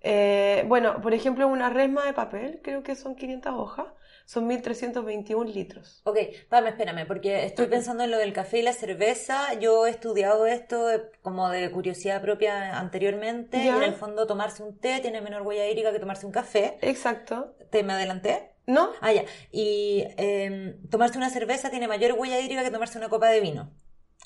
[0.00, 3.86] Eh, bueno, por ejemplo, una resma de papel, creo que son 500 hojas,
[4.24, 6.00] son 1321 litros.
[6.04, 9.54] Ok, Pame, espérame, porque estoy pensando en lo del café y la cerveza.
[9.60, 13.58] Yo he estudiado esto eh, como de curiosidad propia anteriormente.
[13.58, 16.76] Y en el fondo, tomarse un té tiene menor huella hídrica que tomarse un café.
[16.82, 17.54] Exacto.
[17.70, 18.50] ¿Te me adelanté?
[18.66, 18.90] ¿No?
[19.00, 19.24] Ah, ya.
[19.52, 23.70] Y eh, tomarse una cerveza tiene mayor huella hídrica que tomarse una copa de vino.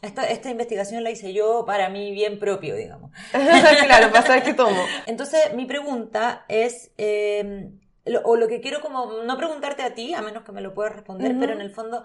[0.02, 3.10] Esta, esta investigación la hice yo para mí bien propio, digamos.
[3.32, 4.82] claro, para saber qué tomo.
[5.06, 7.70] Entonces, mi pregunta es, eh,
[8.06, 10.72] lo- o lo que quiero como, no preguntarte a ti, a menos que me lo
[10.74, 12.02] puedas responder, pero en el fondo,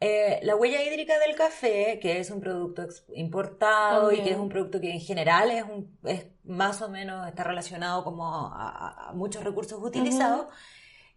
[0.00, 4.48] eh, la huella hídrica del café, que es un producto importado y que es un
[4.48, 9.44] producto que en general es, un, es más o menos, está relacionado como a, muchos
[9.44, 10.46] recursos utilizados,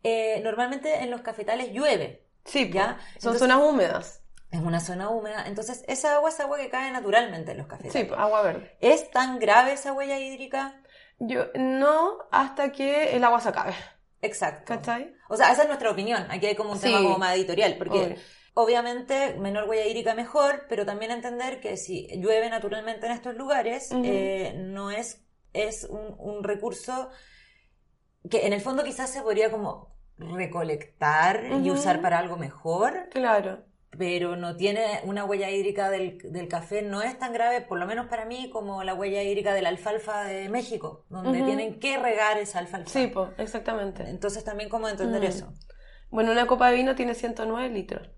[0.04, 2.70] eh, normalmente en los cafetales llueve, Sí.
[2.74, 2.98] ¿ya?
[3.20, 4.23] son Entonces, zonas húmedas.
[4.54, 7.94] Es una zona húmeda, entonces esa agua es agua que cae naturalmente en los cafetales.
[7.94, 8.78] Sí, po, agua verde.
[8.80, 10.80] ¿Es tan grave esa huella hídrica?
[11.18, 13.74] Yo, no hasta que el agua se acabe.
[14.22, 14.66] Exacto.
[14.76, 15.14] ¿Cachai?
[15.28, 16.26] O sea, esa es nuestra opinión.
[16.30, 16.84] Aquí hay como un Sí.
[16.86, 18.16] tema como más editorial, porque Obvio.
[18.54, 23.90] obviamente menor huella hídrica mejor, pero también entender que si llueve naturalmente en estos lugares,
[24.04, 27.10] eh, no es, es un, un recurso
[28.30, 33.66] que en el fondo quizás se podría como recolectar y usar para algo mejor, Claro.
[33.98, 37.86] Pero no tiene una huella hídrica del, del café, no es tan grave, por lo
[37.86, 41.98] menos para mí, como la huella hídrica de la alfalfa de México, donde tienen que
[41.98, 42.90] regar esa alfalfa.
[42.90, 44.04] Sí, po, exactamente.
[44.10, 45.26] Entonces también como entender Mm.
[45.26, 45.54] eso.
[46.10, 48.10] Bueno, una copa de vino tiene 109 litros,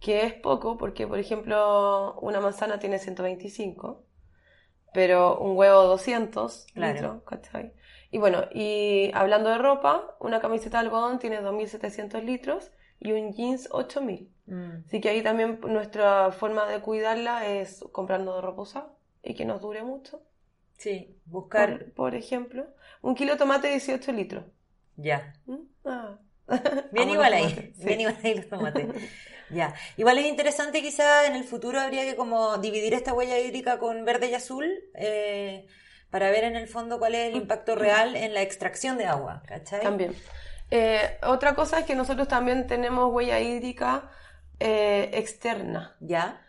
[0.00, 4.04] que es poco porque, por ejemplo, una manzana tiene 125,
[4.92, 6.92] pero un huevo 200 Claro.
[6.94, 7.72] litros, ¿cachai?
[8.10, 13.32] Y bueno, y hablando de ropa, una camiseta de algodón tiene 2.700 litros y un
[13.32, 14.30] jeans 8.000.
[14.48, 14.84] Mm.
[14.86, 18.88] Así que ahí también nuestra forma de cuidarla es comprando ropa usada
[19.22, 20.22] y que nos dure mucho.
[20.78, 21.78] Sí, buscar.
[21.78, 22.66] Por, por ejemplo,
[23.02, 24.44] un kilo de tomate 18 litros.
[24.96, 25.34] Ya.
[25.46, 25.56] ¿Mm?
[25.84, 26.18] Ah.
[26.92, 27.48] Bien igual ahí.
[27.48, 27.84] tomates, sí.
[27.84, 28.86] Bien igual ahí los tomates.
[29.50, 29.74] ya.
[29.96, 34.04] Igual es interesante, quizá en el futuro habría que como dividir esta huella hídrica con
[34.04, 35.66] verde y azul eh,
[36.10, 39.42] para ver en el fondo cuál es el impacto real en la extracción de agua.
[39.46, 39.82] ¿Cachai?
[39.82, 40.14] También.
[40.70, 44.10] Eh, otra cosa es que nosotros también tenemos huella hídrica
[44.60, 46.40] eh, externa, Ya.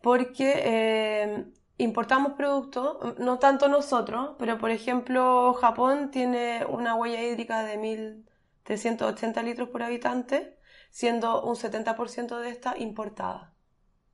[0.00, 1.44] porque eh,
[1.78, 9.42] importamos productos, no tanto nosotros, pero por ejemplo Japón tiene una huella hídrica de 1.380
[9.42, 10.56] litros por habitante,
[10.90, 13.54] siendo un 70% de esta importada,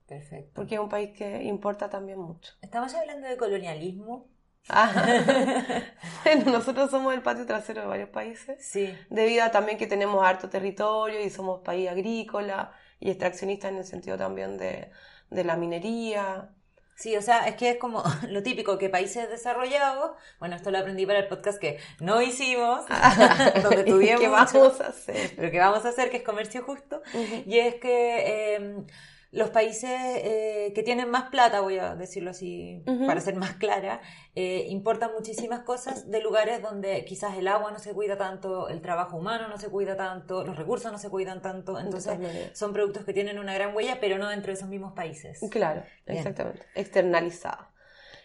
[0.07, 0.53] Perfecto.
[0.55, 2.53] porque es un país que importa también mucho.
[2.63, 4.29] Estamos hablando de colonialismo.
[4.69, 4.91] Ah.
[6.25, 8.65] bueno, nosotros somos el patio trasero de varios países.
[8.67, 8.97] Sí.
[9.11, 13.85] debido a también que tenemos harto territorio y somos país agrícola y extraccionista en el
[13.85, 14.91] sentido también de,
[15.31, 16.51] de la minería.
[16.97, 20.79] Sí, o sea, es que es como lo típico que países desarrollados, bueno, esto lo
[20.79, 22.85] aprendí para el podcast que no hicimos,
[23.63, 24.61] donde estudiamos ¿Qué mucho.
[24.61, 25.33] vamos a hacer?
[25.37, 27.03] pero que vamos a hacer, que es comercio justo,
[27.47, 28.85] y es que eh,
[29.35, 34.01] los países eh, que tienen más plata, voy a decirlo así para ser más clara,
[34.35, 38.81] eh, importan muchísimas cosas de lugares donde quizás el agua no se cuida tanto, el
[38.81, 42.19] trabajo humano no se cuida tanto, los recursos no se cuidan tanto, entonces
[42.53, 45.41] son productos que tienen una gran huella, pero no dentro de esos mismos países.
[45.51, 46.19] Claro, Bien.
[46.19, 46.63] exactamente.
[46.75, 47.73] Externalizada.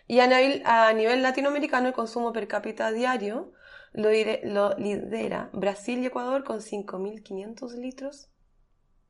[0.08, 3.52] Y a nivel, a nivel latinoamericano, el consumo per cápita diario
[3.94, 4.10] lo,
[4.44, 8.30] lo lidera Brasil y Ecuador con 5.500 litros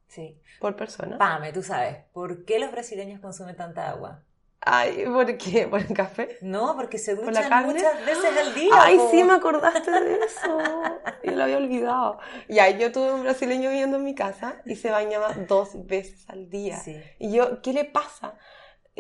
[0.10, 0.38] Sí.
[0.60, 1.18] por persona.
[1.18, 4.24] Pame, tú sabes, ¿por qué los brasileños consumen tanta agua?
[4.62, 5.68] Ay, ¿por qué?
[5.68, 6.38] ¿Por el café?
[6.42, 8.74] No, porque se ¿Por la duchan muchas veces al día.
[8.74, 9.10] Ay, po.
[9.10, 10.58] sí, me acordaste de eso.
[11.24, 12.20] Yo lo había olvidado.
[12.50, 16.50] Ya, yo tuve un brasileño viviendo en mi casa y se bañaba dos veces al
[16.50, 16.78] día.
[16.78, 17.02] Sí.
[17.20, 18.36] Y yo, ¿qué le pasa?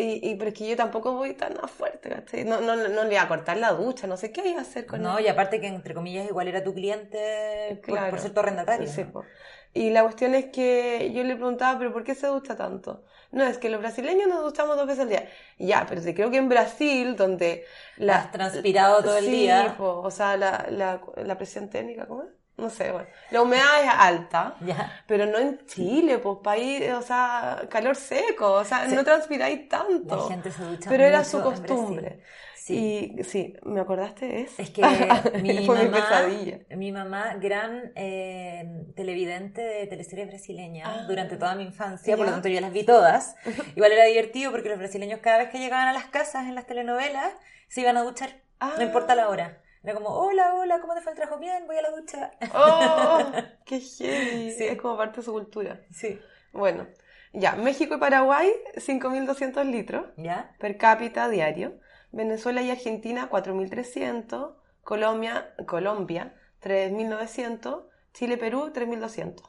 [0.01, 2.45] Y, y pero es que yo tampoco voy tan a fuerte, ¿cachai?
[2.45, 4.85] No, no, no le iba a cortar la ducha, no sé qué iba a hacer
[4.85, 5.19] con No, él.
[5.19, 8.09] y aparte que entre comillas igual era tu cliente por, Claro.
[8.09, 8.88] por ser tu arrendatario.
[8.88, 9.31] Sí, ¿no?
[9.73, 13.05] Y la cuestión es que yo le preguntaba, ¿pero por qué se ducha tanto?
[13.31, 15.29] No, es que los brasileños nos duchamos dos veces al día.
[15.59, 17.65] Ya, pero sí, creo que en Brasil, donde
[17.97, 18.17] la...
[18.17, 19.75] Has transpirado todo el Sí, día.
[19.77, 22.29] po, o sea, la, la, la presión técnica, ¿cómo es?
[22.60, 23.08] No sé, bueno.
[23.32, 25.04] La humedad es alta, Ya.
[25.08, 28.95] pero no en Chile, pues país, o sea, calor seco, o sea, Sí.
[28.95, 30.15] no transpiráis tanto.
[30.15, 32.22] La gente se ducha pero era su costumbre.
[32.56, 33.15] Sí.
[33.17, 34.62] Y sí, ¿me acordaste de eso?
[34.62, 34.82] Es que
[35.41, 36.60] mi Fue mi mamá, pesadilla.
[36.76, 41.06] mi mamá, gran eh, televidente de teleseries brasileñas Ah.
[41.08, 43.36] durante toda mi infancia, por lo tanto yo las vi todas.
[43.76, 46.67] Igual era divertido porque los brasileños cada vez que llegaban a las casas en las
[46.67, 47.34] telenovelas
[47.69, 48.74] se iban a duchar, Ah.
[48.78, 49.63] no importa la hora.
[49.84, 51.39] Era como, hola, hola, ¿cómo te fue el trabajo?
[51.39, 52.32] Bien, voy a la ducha.
[52.54, 53.20] ¡Oh!
[53.65, 54.52] ¡Qué heavy!
[54.52, 54.65] Sí.
[54.65, 55.80] Es como parte de su cultura.
[55.94, 56.20] Sí.
[56.52, 56.88] Bueno,
[57.32, 60.54] ya, México y Paraguay, 5.200 litros ¿Ya?
[60.60, 61.80] per cápita diario.
[62.12, 64.56] Venezuela y Argentina, 4.300.
[64.84, 67.84] Colombia, Colombia 3.900.
[68.13, 69.44] Chile, Perú, 3.200.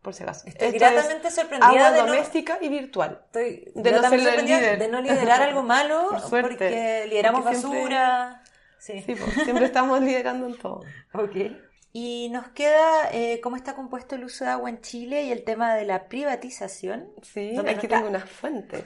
[0.00, 0.46] Por si acaso.
[0.48, 3.20] Estoy Esto gratamente es sorprendida agua de no, doméstica y virtual.
[3.26, 4.78] estoy de no ser el líder.
[4.78, 8.41] de no liderar algo malo Por porque lideramos Porque siempre- basura.
[8.84, 9.00] Sí.
[9.06, 10.80] Sí, pues, siempre estamos liderando en todo.
[11.14, 11.36] Ok.
[11.94, 15.44] Y nos queda eh, cómo está compuesto el uso de agua en Chile y el
[15.44, 17.10] tema de la privatización.
[17.22, 17.96] Sí, ¿Dónde aquí está?
[17.96, 18.82] tengo unas fuentes.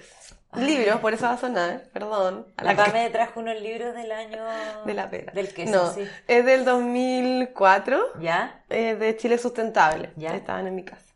[0.56, 2.46] Libros, por eso va a sonar, perdón.
[2.56, 4.44] A la Acá me trajo unos libros del año
[4.84, 5.32] De la pera.
[5.32, 6.02] del queso, No, sí.
[6.26, 8.64] es del 2004, ¿Ya?
[8.70, 10.10] es de Chile Sustentable.
[10.16, 10.34] Ya.
[10.34, 11.14] Estaban en mi casa.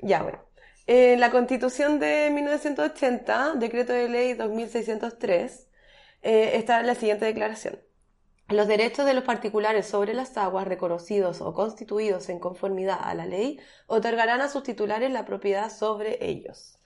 [0.00, 0.44] Ya, bueno.
[0.86, 5.68] En la Constitución de 1980, Decreto de Ley 2603,
[6.22, 7.78] eh, está la siguiente declaración.
[8.48, 13.24] Los derechos de los particulares sobre las aguas reconocidos o constituidos en conformidad a la
[13.24, 16.78] ley otorgarán a sus titulares la propiedad sobre ellos.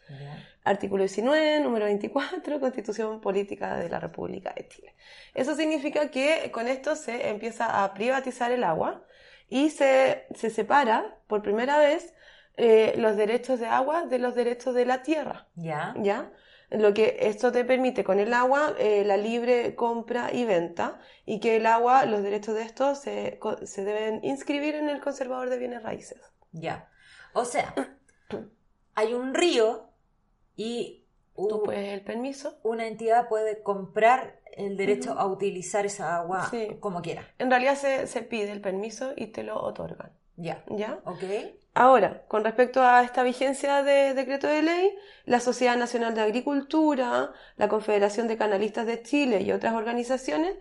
[0.64, 4.94] Artículo 19, número 24, Constitución Política de la República de Chile.
[5.35, 9.05] Eso significa que con esto se empieza a privatizar el agua
[9.49, 12.14] y se, se separa por primera vez
[12.57, 15.49] eh, los derechos de agua de los derechos de la tierra.
[15.55, 15.94] ¿Ya?
[15.99, 16.33] ¿Ya?
[16.70, 21.40] Lo que esto te permite con el agua, eh, la libre compra y venta, y
[21.40, 25.59] que el agua, los derechos de esto se, se deben inscribir en el conservador de
[25.59, 26.20] bienes raíces.
[26.52, 26.90] Ya.
[27.33, 27.74] O sea,
[28.94, 29.90] hay un río
[30.57, 32.59] y Tú puedes el permiso.
[32.64, 36.76] una entidad puede comprar el derecho a utilizar esa agua Sí.
[36.81, 37.22] como quiera.
[37.38, 40.12] En realidad se, se pide el permiso y te lo otorgan.
[40.37, 40.64] Ya.
[40.68, 40.98] ¿Ya?
[41.04, 41.22] ¿Ok?
[41.80, 47.30] Ahora, con respecto a esta vigencia de decreto de ley, la Sociedad Nacional de Agricultura,
[47.56, 50.56] la Confederación de Canalistas de Chile y otras organizaciones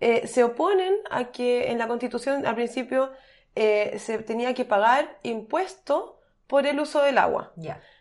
[0.00, 3.12] eh, se oponen a que en la Constitución al principio
[3.54, 7.54] eh, se tenía que pagar impuesto por el uso del agua.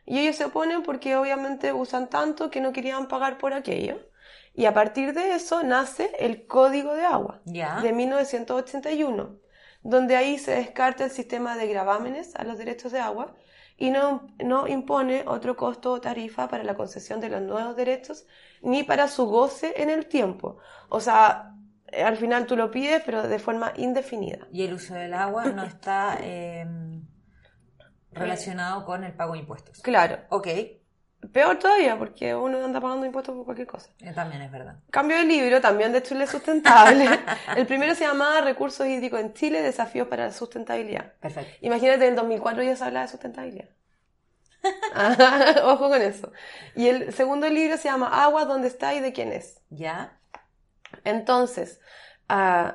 [0.06, 4.10] Y ellos se oponen porque obviamente usan tanto que no querían pagar por aquello.
[4.54, 9.38] Y a partir de eso nace el Código de Agua de 1981,
[9.88, 13.34] donde ahí se descarta el sistema de gravámenes a los derechos de agua
[13.78, 18.26] y no, no impone otro costo o tarifa para la concesión de los nuevos derechos
[18.62, 20.58] ni para su goce en el tiempo.
[20.90, 21.54] O sea,
[22.04, 24.46] al final tú lo pides, pero de forma indefinida.
[24.52, 26.68] Y el uso del agua no está eh,
[28.12, 29.80] relacionado con el pago de impuestos.
[29.80, 30.48] Claro, Ok,
[31.34, 33.90] peor todavía, porque uno anda pagando impuestos por cualquier cosa.
[34.00, 34.76] eh, también es verdad.
[34.92, 37.08] Cambio de libro, también de Chile Sustentable.
[37.56, 41.14] el primero se llamaba Recursos hídricos en Chile, desafíos para la sustentabilidad.
[41.20, 41.58] Perfecto.
[41.62, 43.70] Imagínate, en el 2004 ya se hablaba de sustentabilidad.
[44.94, 46.32] Ah, Ojo con eso.
[46.76, 49.62] Y el segundo libro se llama Agua, ¿dónde está y de quién es?
[49.70, 50.20] Ya.
[51.04, 51.80] Entonces,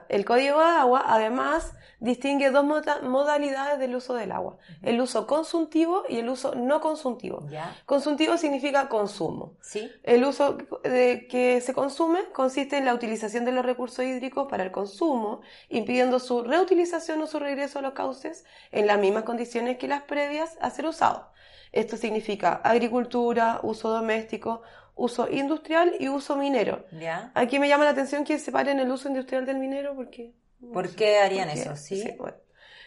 [0.08, 4.56] el Código de Agua además distingue dos moda- modalidades del uso del agua.
[4.82, 7.46] El uso consultivo y el uso no consultivo.
[7.48, 7.76] Ya.
[7.86, 9.52] Consultivo significa consumo.
[9.60, 9.88] Sí.
[10.02, 14.64] El uso de que se consume consiste en la utilización de los recursos hídricos para
[14.64, 19.78] el consumo, impidiendo su reutilización o su regreso a los cauces en las mismas condiciones
[19.78, 21.22] que las previas a ser usados.
[21.70, 24.62] Esto significa agricultura, uso doméstico,
[24.94, 26.84] uso industrial y uso minero.
[26.92, 27.30] ¿Ya?
[27.34, 30.32] Aquí me llama la atención que separen el uso industrial del minero porque...
[30.72, 31.76] ¿Por qué harían porque- eso?
[31.76, 32.14] ¿Sí?
[32.18, 32.36] bueno.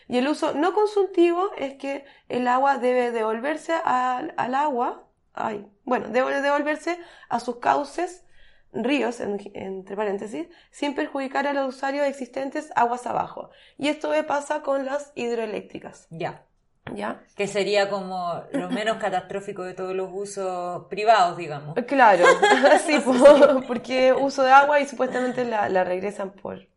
[0.07, 5.65] Y el uso no consultivo es que el agua debe devolverse al, al agua, ay,
[5.83, 8.23] bueno, debe devolverse a sus cauces,
[8.71, 13.49] ríos, en- entre paréntesis, sin perjudicar a los usuarios existentes aguas abajo.
[13.79, 16.45] Y esto pasa con las hidroeléctricas, Ya.
[16.93, 17.23] ¿Ya?
[17.35, 21.79] Que sería como lo menos catastrófico de todos los usos privados, digamos.
[21.87, 22.25] Claro,
[22.85, 23.13] sí, po-
[23.67, 26.67] porque uso de agua y supuestamente la, la regresan por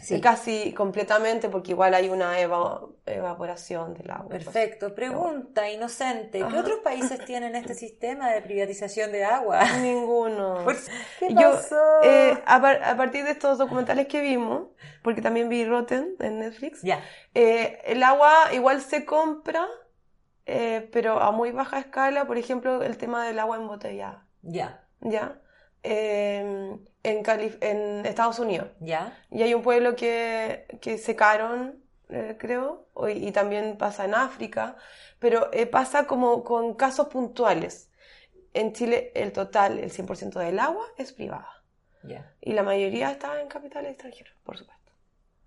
[0.00, 0.20] Sí.
[0.20, 4.28] casi completamente porque igual hay una eva- evaporación del agua.
[4.28, 4.94] Perfecto.
[4.94, 6.38] Pregunta inocente.
[6.38, 6.60] ¿Qué Ajá.
[6.60, 9.60] otros países tienen este sistema de privatización de agua?
[9.82, 10.60] Ninguno.
[10.64, 10.76] Por-
[11.18, 11.76] ¿Qué Yo, pasó?
[12.04, 14.68] eh, a, par- a partir de estos documentales que vimos,
[15.02, 17.02] porque también vi Rotten en Netflix, Ya.
[17.34, 19.66] eh, el agua igual se compra,
[20.46, 24.84] eh, pero a muy baja escala, por ejemplo, el tema del agua embotellada, Ya.
[25.00, 25.40] ¿ya?
[27.02, 28.68] En, Calif- en Estados Unidos.
[28.80, 29.16] Ya.
[29.30, 34.76] Y hay un pueblo que, que secaron, eh, creo, y también pasa en África,
[35.18, 37.90] pero eh, pasa como con casos puntuales.
[38.54, 41.48] En Chile el total, el 100% del agua es privada.
[42.02, 42.34] Ya.
[42.40, 44.92] Y la mayoría está en capitales extranjeros, por supuesto.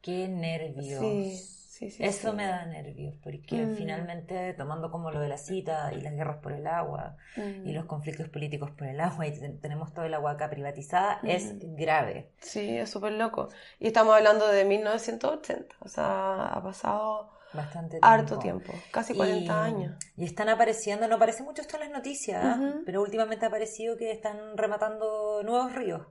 [0.01, 0.99] Qué nervios.
[0.99, 2.03] Sí, sí, sí.
[2.03, 2.37] Eso sí.
[2.37, 3.75] me da nervios, porque Mm.
[3.75, 7.67] finalmente, tomando como lo de la cita y las guerras por el agua Mm.
[7.67, 11.19] y los conflictos políticos por el agua, y ten- tenemos todo el agua acá privatizada,
[11.23, 11.75] es Mm.
[11.75, 12.29] grave.
[12.39, 13.49] Sí, es súper loco.
[13.79, 19.71] Y estamos hablando de 1980, o sea, ha pasado Bastante harto tiempo, casi 40 Y-
[19.73, 19.95] años.
[20.15, 22.75] Y están apareciendo, no aparece mucho esto en las noticias, ¿ah?
[22.85, 26.07] Pero últimamente ha aparecido que están rematando nuevos ríos.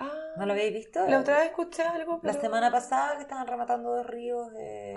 [0.00, 1.06] Ah, ¿No lo habéis visto?
[1.08, 4.94] La otra vez escuché algo, La semana pasada que estaban rematando dos ríos eh,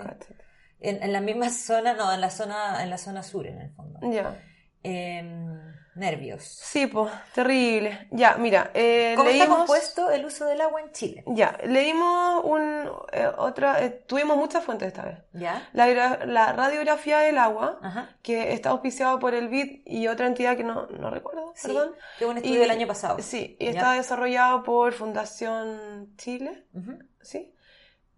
[0.80, 3.70] en, en la misma zona, no, en la zona, en la zona sur en el
[3.70, 3.98] fondo.
[4.10, 4.40] Ya.
[4.82, 5.58] Em,
[5.94, 6.42] nervios.
[6.42, 8.08] Sí, pues, terrible.
[8.10, 9.58] Ya, mira, eh, ¿Cómo está leímos...
[9.58, 11.22] compuesto el uso del agua en Chile?
[11.26, 15.18] Ya, leímos un, eh, otra, eh, tuvimos muchas fuentes esta vez.
[15.34, 15.68] ¿Ya?
[15.74, 18.16] La, la radiografía del agua, Ajá.
[18.22, 21.94] que está auspiciado por el BID y otra entidad que no, no recuerdo, Sí, perdón.
[22.18, 23.18] que un estudio Y- del año pasado.
[23.20, 23.70] Sí, y Ya.
[23.72, 26.98] está desarrollado por Fundación Chile, Ujú.
[27.20, 27.54] ¿sí?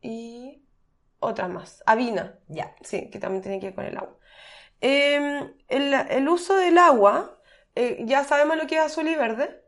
[0.01, 0.63] Y
[1.19, 1.83] otras más.
[1.87, 2.75] Avina, Ya.
[2.83, 4.17] sí, que también tiene que ver con el agua.
[4.81, 7.34] Eh, el, el uso del agua,
[7.75, 9.65] eh, ya sabemos lo que es azul y verde.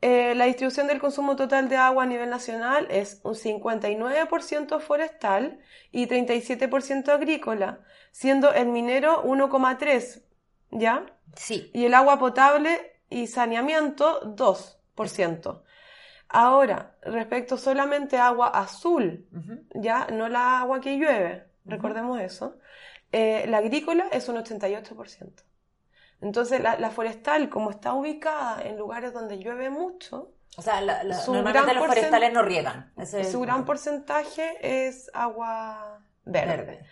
[0.00, 5.60] Eh, la distribución del consumo total de agua a nivel nacional es un 59% forestal
[5.92, 7.80] y 37% agrícola,
[8.10, 10.22] siendo el minero 1,3%,
[10.72, 11.06] ¿ya?
[11.36, 11.70] Sí.
[11.72, 15.62] Y el agua potable y saneamiento 2%.
[16.28, 19.28] Ahora, respecto solamente a agua azul,
[19.74, 22.56] ya no la agua que llueve, recordemos eso,
[23.12, 25.44] eh, la agrícola es un 88%.
[26.22, 31.02] Entonces, la, la forestal, como está ubicada en lugares donde llueve mucho, O sea, la-
[31.02, 32.92] la- normalmente los forestales no riegan.
[32.96, 36.56] Ese es el su gran porcentaje es agua verde.
[36.56, 36.84] Verde.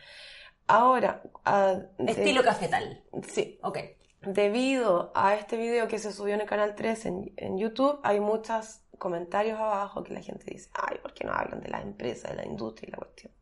[0.66, 3.03] Ahora, ah, de- Estilo cafetal.
[3.28, 3.78] sí, Ok.
[4.22, 8.20] debido a este video que se subió en el canal 3 en, en YouTube, hay
[8.20, 12.28] muchos comentarios abajo que la gente dice, ay, ¿por qué no hablan de la empresa,
[12.28, 13.33] de la industria y la cuestión?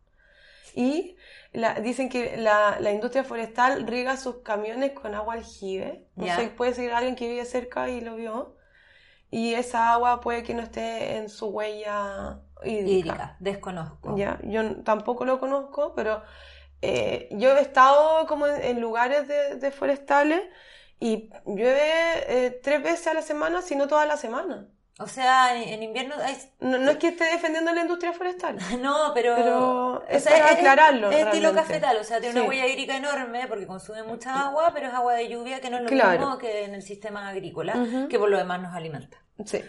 [0.75, 1.17] Y
[1.53, 6.07] la- dicen que la, la industria forestal riega sus camiones con agua aljibe.
[6.17, 8.57] No sé, puede ser alguien que vive cerca y lo vio.
[9.31, 12.89] Y esa agua puede que no esté en su huella hídrica.
[12.89, 13.37] Hídrica.
[13.41, 14.17] Desconozco.
[14.17, 16.23] Ya, yo tampoco lo conozco, pero
[16.83, 20.43] eh, yo he estado como en, en lugares de, de forestales
[21.01, 21.81] y llueve
[22.47, 24.69] eh, tres veces a la semana, si no toda la semana.
[25.01, 26.17] O sea, en, invierno.
[26.59, 28.59] No, no es que esté defendiendo la industria forestal.
[28.81, 29.37] No, pero...
[29.37, 32.97] Pero o es sea, para aclararlo, Es, estilo cafetal, o sea, tiene una huella hídrica
[32.97, 36.19] enorme porque consume mucha agua, pero es agua de lluvia que no es lo Claro.
[36.19, 37.75] mismo que en el sistema agrícola,
[38.11, 39.19] que por lo demás nos alimenta.
[39.47, 39.63] Sí,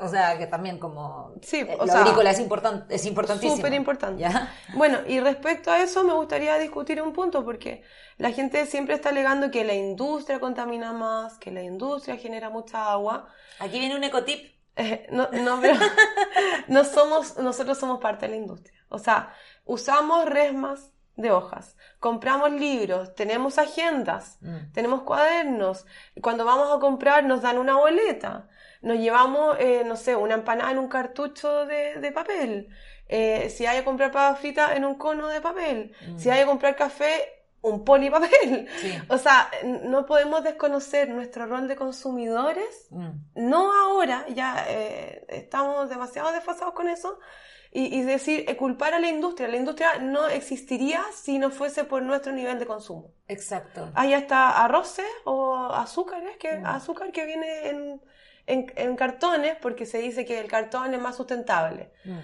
[0.00, 1.34] O sea, que, también como...
[1.42, 3.56] Sí, eh, o lo sea, agrícola es, importan- es importantísimo.
[3.56, 4.22] súper importante.
[4.22, 4.50] ¿Ya?
[4.74, 7.82] Bueno, y respecto a eso me gustaría discutir un punto, porque
[8.16, 12.90] la gente siempre está alegando que la industria contamina más, que la industria genera mucha
[12.90, 13.28] agua.
[13.58, 14.50] Aquí viene un ecotip.
[14.76, 15.74] Eh, no, no, pero
[16.68, 18.80] no somos, nosotros somos parte de la industria.
[18.88, 19.34] O sea,
[19.66, 24.72] usamos resmas de hojas, compramos libros, tenemos agendas, Mm.
[24.72, 25.84] tenemos cuadernos.
[26.22, 28.48] Cuando vamos a comprar nos dan una boleta.
[28.82, 32.68] Nos llevamos, eh, no sé, una empanada en un cartucho de, de papel.
[33.08, 35.92] Eh, si hay que comprar papas fritas en un cono de papel.
[36.08, 36.18] Mm.
[36.18, 37.12] Si hay que comprar café,
[37.62, 38.68] un polipapel.
[38.80, 38.94] Sí.
[39.08, 42.86] O sea, no podemos desconocer nuestro rol de consumidores.
[42.90, 43.10] Mm.
[43.34, 47.18] No ahora, ya eh, estamos demasiado desfasados con eso.
[47.72, 49.46] Y, y decir, eh, culpar a la industria.
[49.46, 53.12] La industria no existiría si no fuese por nuestro nivel de consumo.
[53.28, 53.90] Exacto.
[53.94, 56.66] Hay hasta arroces o azúcares, que, Mm.
[56.66, 58.00] azúcar que viene en,
[58.46, 61.90] en, en cartones porque se dice que el cartón es más sustentable.
[62.04, 62.18] Mm.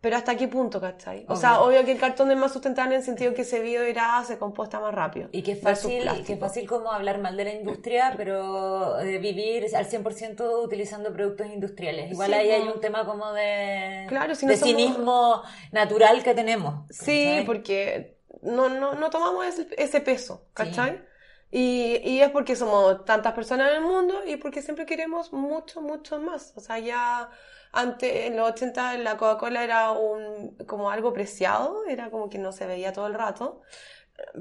[0.00, 1.24] Pero ¿hasta qué punto, cachai?
[1.30, 4.22] O sea, obvio que el cartón es más sustentable en el sentido que se biodegrada,
[4.22, 5.30] se composta más rápido.
[5.32, 9.16] Y que es fácil, que es fácil como hablar mal de la industria, pero eh,
[9.16, 12.10] vivir al 100% utilizando productos industriales.
[12.12, 15.42] Igual Sí, ahí hay un tema como de, Claro, si no de somos- cinismo
[15.72, 16.84] natural que tenemos.
[16.90, 21.00] Sí, porque no, no, no tomamos ese, ese peso, ¿cachai?
[21.56, 25.80] Y, y es porque somos tantas personas en el mundo y porque siempre queremos mucho,
[25.80, 26.52] mucho más.
[26.56, 27.30] O sea, ya
[27.70, 32.50] antes, en los 80, la Coca-Cola era un, como algo preciado, era como que no
[32.50, 33.62] se veía todo el rato.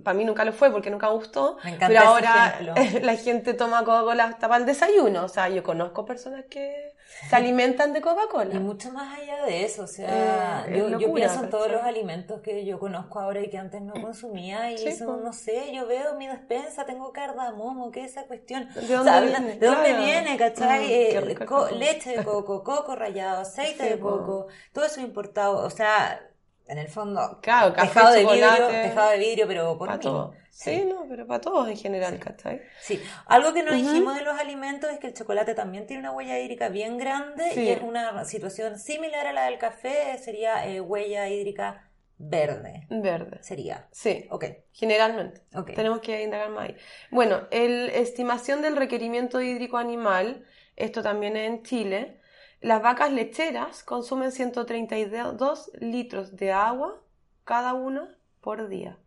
[0.04, 1.58] Para mí nunca lo fue porque nunca gustó.
[1.64, 2.60] Me encanta pero ahora
[3.04, 5.26] la gente toma Coca-Cola hasta para el desayuno.
[5.26, 6.93] O sea, yo conozco personas que
[7.30, 8.56] se alimentan de Coca-Cola.
[8.56, 12.42] Y mucho más allá de eso, o sea, Eh, yo, pienso en todos los alimentos
[12.42, 15.88] que yo conozco ahora y que antes no consumía y Sí, eso, no sé, yo
[15.88, 18.68] veo mi despensa, tengo cardamomo, ¿qué es esa cuestión?
[18.76, 19.56] ¿De O dónde sea, viene?
[19.60, 20.04] ¿De dónde Claro.
[20.04, 20.86] viene, cachai?
[20.88, 24.10] Mm, Eh, rico leche de coco, coco rallado, aceite Sí, de po.
[24.10, 26.22] coco, todo eso importado, o sea,
[26.68, 30.04] en el fondo, Claro, café, tejado de vidrio, tejado de vidrio, pero por Para mí.
[30.04, 30.36] todos.
[30.50, 32.62] Sí, no, pero para todos en general, ¿cachai?
[32.80, 33.82] Sí, algo que no Ujú.
[33.82, 37.44] dijimos de los alimentos es que el chocolate también tiene una huella hídrica bien grande
[37.54, 37.62] Sí.
[37.62, 41.90] y es una situación similar a la del café, sería eh, huella hídrica
[42.20, 42.86] verde.
[42.90, 43.40] Verde.
[43.42, 43.88] Sería.
[43.92, 45.42] Sí, Ok, generalmente.
[45.56, 45.74] ok.
[45.74, 46.78] Tenemos que indagar más ahí.
[47.10, 50.46] Bueno, el estimación del requerimiento hídrico animal,
[50.76, 52.20] esto también es en Chile.
[52.64, 57.00] Las vacas lecheras consumen 132 litros de agua
[57.44, 58.98] cada una por día.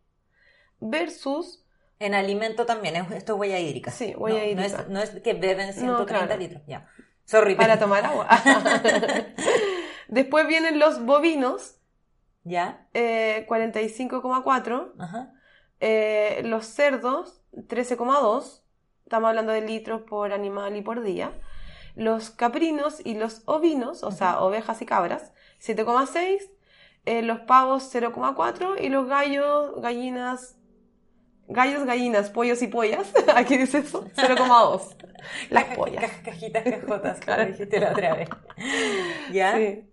[0.81, 1.63] Versus,
[1.99, 3.91] En alimento también, es- esto es huella hídrica.
[3.91, 4.83] Sí, huella no, no hídrica.
[4.83, 6.39] es, no es que beben 130 claro.
[6.41, 6.87] litros, ya.
[7.25, 8.29] Sorry, para tomar agua.
[10.09, 11.77] Después vienen los bovinos,
[12.45, 12.87] ¿Ya?
[12.95, 14.93] eh, 45,4.
[14.99, 15.33] Ajá.
[15.81, 18.63] Eh, los cerdos, 13,2.
[19.05, 21.33] Estamos hablando de litros por animal y por día.
[21.97, 26.49] Los caprinos y los ovinos, o sea, ovejas y cabras, 7,6.
[27.07, 28.77] Eh, los pavos, 0,4.
[28.81, 30.57] Y los gallos, gallinas,
[31.49, 34.97] gallos, gallinas, pollos y pollas, aquí dice eso, 0,2.
[35.51, 36.03] Las Caja- pollas.
[36.05, 37.43] caja- cajitas, cajotas, Claro.
[37.43, 38.29] como dijiste la otra vez.
[39.33, 39.57] ¿Ya?
[39.57, 39.91] Sí.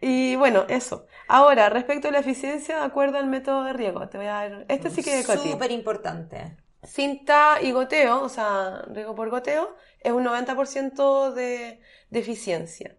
[0.00, 1.06] Y bueno, eso.
[1.28, 4.66] Ahora, respecto a la eficiencia de acuerdo al método de riego, te voy a dar.
[4.68, 5.26] Este sí que es.
[5.26, 6.56] Súper importante.
[6.82, 9.74] Cinta y goteo, o sea, riego por goteo,
[10.04, 11.80] es un 90% de,
[12.10, 12.96] de eficiencia.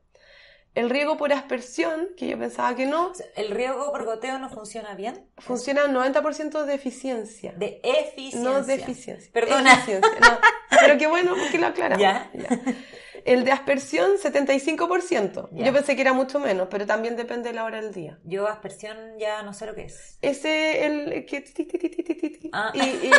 [0.74, 4.94] El riego por aspersión, que yo pensaba que no, ¿El riego por goteo no funciona
[4.94, 5.26] bien?
[5.38, 7.54] funciona un 90% de eficiencia.
[7.56, 8.42] De eficiencia.
[8.42, 9.32] No de eficiencia.
[9.32, 9.72] Perdona.
[9.72, 10.38] Eficiencia, no.
[10.82, 12.02] Pero qué bueno que lo aclaramos.
[12.02, 12.30] Ya.
[13.26, 15.50] El de aspersión, 75%.
[15.52, 15.66] Ya.
[15.66, 18.20] Yo pensé que era mucho menos, pero también depende de la hora del día.
[18.24, 20.20] Yo aspersión ya no sé lo que es.
[20.22, 21.44] Ese, el que...
[22.54, 22.72] Ah.
[22.76, 23.12] Y, y-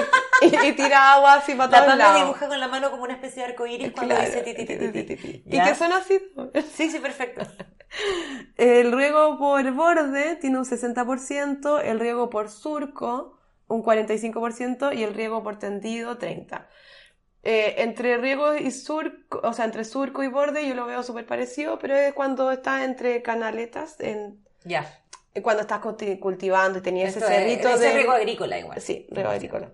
[0.42, 2.20] y- y tira agua así para La todos lados.
[2.22, 4.30] dibuja con la mano como una especie de arcoíris cuando Claro.
[4.30, 5.42] dice ti.
[5.44, 6.18] Y que son así.
[6.72, 7.42] Sí, sí, perfecto.
[8.56, 15.14] El riego por borde tiene un 60%, el riego por surco un 45% y el
[15.14, 16.64] riego por tendido 30%.
[17.48, 21.26] Eh, entre riego y surco, o sea, entre surco y borde yo lo veo súper
[21.26, 24.84] parecido, pero es cuando está entre canaletas, en, Ya.
[25.44, 27.94] cuando estás culti- cultivando y tenías ese es- cerrito ese de...
[27.94, 28.80] riego agrícola igual.
[28.80, 29.72] Sí, riego agrícola.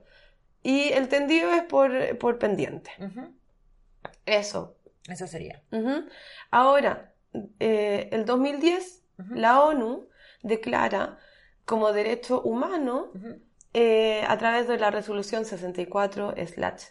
[0.63, 2.91] Y el tendido es por, por pendiente.
[4.27, 4.77] Eso.
[5.09, 5.63] Eso sería.
[6.51, 7.15] Ahora,
[7.59, 9.35] eh, el 2010, Ujú.
[9.35, 10.09] la ONU
[10.43, 11.19] declara
[11.65, 13.11] como derecho humano.
[13.75, 15.45] Eh, a través de la resolución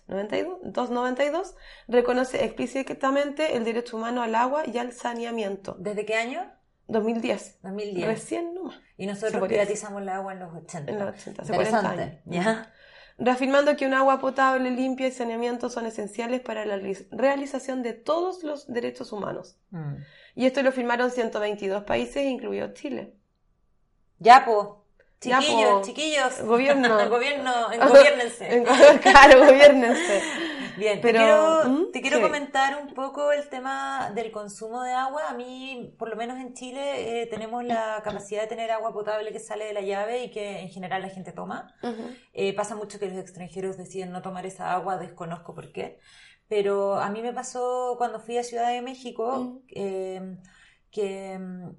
[0.06, 1.54] 64-292,
[1.88, 5.76] reconoce explícitamente el derecho humano al agua y al saneamiento.
[5.80, 6.52] ¿Desde qué año?
[6.88, 7.60] 2010.
[7.62, 8.08] 2010.
[8.08, 8.80] Recién nomás.
[8.98, 10.92] Y nosotros privatizamos el agua en los 80.
[10.92, 12.04] En los 80, hace 40 Interesante.
[12.04, 12.46] años.
[12.46, 12.74] ¿Ya?
[13.18, 17.94] Reafirmando que un agua potable, limpia y saneamiento son esenciales para la realiz- realización de
[17.94, 19.60] todos los derechos humanos.
[19.70, 19.96] Mm.
[20.36, 23.16] Y esto lo firmaron 122 países, incluido Chile.
[24.18, 24.81] Ya, po.
[25.22, 26.42] Chiquillos, chiquillos.
[26.42, 26.98] Gobierno.
[27.10, 28.64] Gobierno, engobiérnense.
[29.02, 30.22] claro, gobiernense.
[30.78, 31.92] Bien, Pero, te quiero, ¿mm?
[31.92, 32.24] te quiero Sí.
[32.24, 35.30] comentar un poco el tema del consumo de agua.
[35.30, 39.32] A mí, por lo menos en Chile, eh, tenemos la capacidad de tener agua potable
[39.32, 41.76] que sale de la llave y que en general la gente toma.
[41.84, 42.16] Ujú.
[42.34, 46.00] Eh, pasa mucho que los extranjeros deciden no tomar esa agua, desconozco por qué.
[46.48, 49.58] Pero a mí me pasó cuando fui a Ciudad de México Mm.
[49.76, 50.38] eh,
[50.90, 51.70] que mm,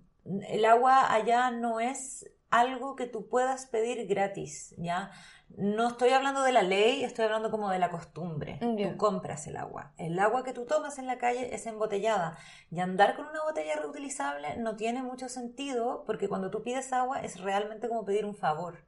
[0.49, 5.11] el agua allá no es algo que tú puedas pedir gratis, ¿ya?
[5.57, 8.59] No estoy hablando de la ley, estoy hablando como de la costumbre.
[8.77, 8.93] Ya.
[8.93, 9.93] Tú compras el agua.
[9.99, 12.39] El agua que tú tomas en la calle es embotellada.
[12.71, 17.21] Y andar con una botella reutilizable no tiene mucho sentido porque cuando tú pides agua
[17.21, 18.85] es realmente como pedir un favor.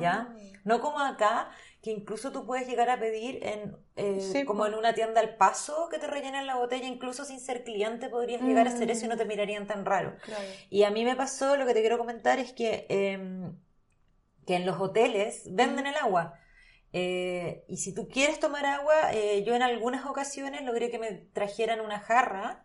[0.00, 0.28] ¿Ya?
[0.28, 0.36] Ah.
[0.64, 1.50] No como acá,
[1.82, 5.36] que incluso tú puedes llegar a pedir en eh, Sí, como en una tienda al
[5.36, 9.06] paso que te rellenen la botella, incluso sin ser cliente podrías llegar a hacer eso
[9.06, 10.16] y no te mirarían tan raro.
[10.22, 10.44] Claro.
[10.68, 13.50] Y a mí me pasó, lo que te quiero comentar es que, eh,
[14.46, 16.34] que en los hoteles venden el agua.
[16.92, 21.12] Eh, y si tú quieres tomar agua, eh, yo en algunas ocasiones logré que me
[21.12, 22.64] trajeran una jarra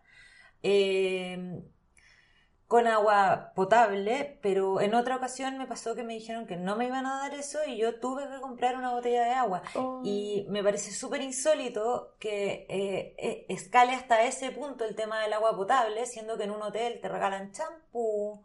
[0.62, 1.62] eh,
[2.74, 6.86] con agua potable, pero en otra ocasión me pasó que me dijeron que no me
[6.86, 9.62] iban a dar eso y yo tuve que comprar una botella de agua.
[9.76, 10.00] Oh.
[10.02, 15.34] Y me parece súper insólito que eh, eh, escale hasta ese punto el tema del
[15.34, 18.44] agua potable, siendo que en un hotel te regalan champú.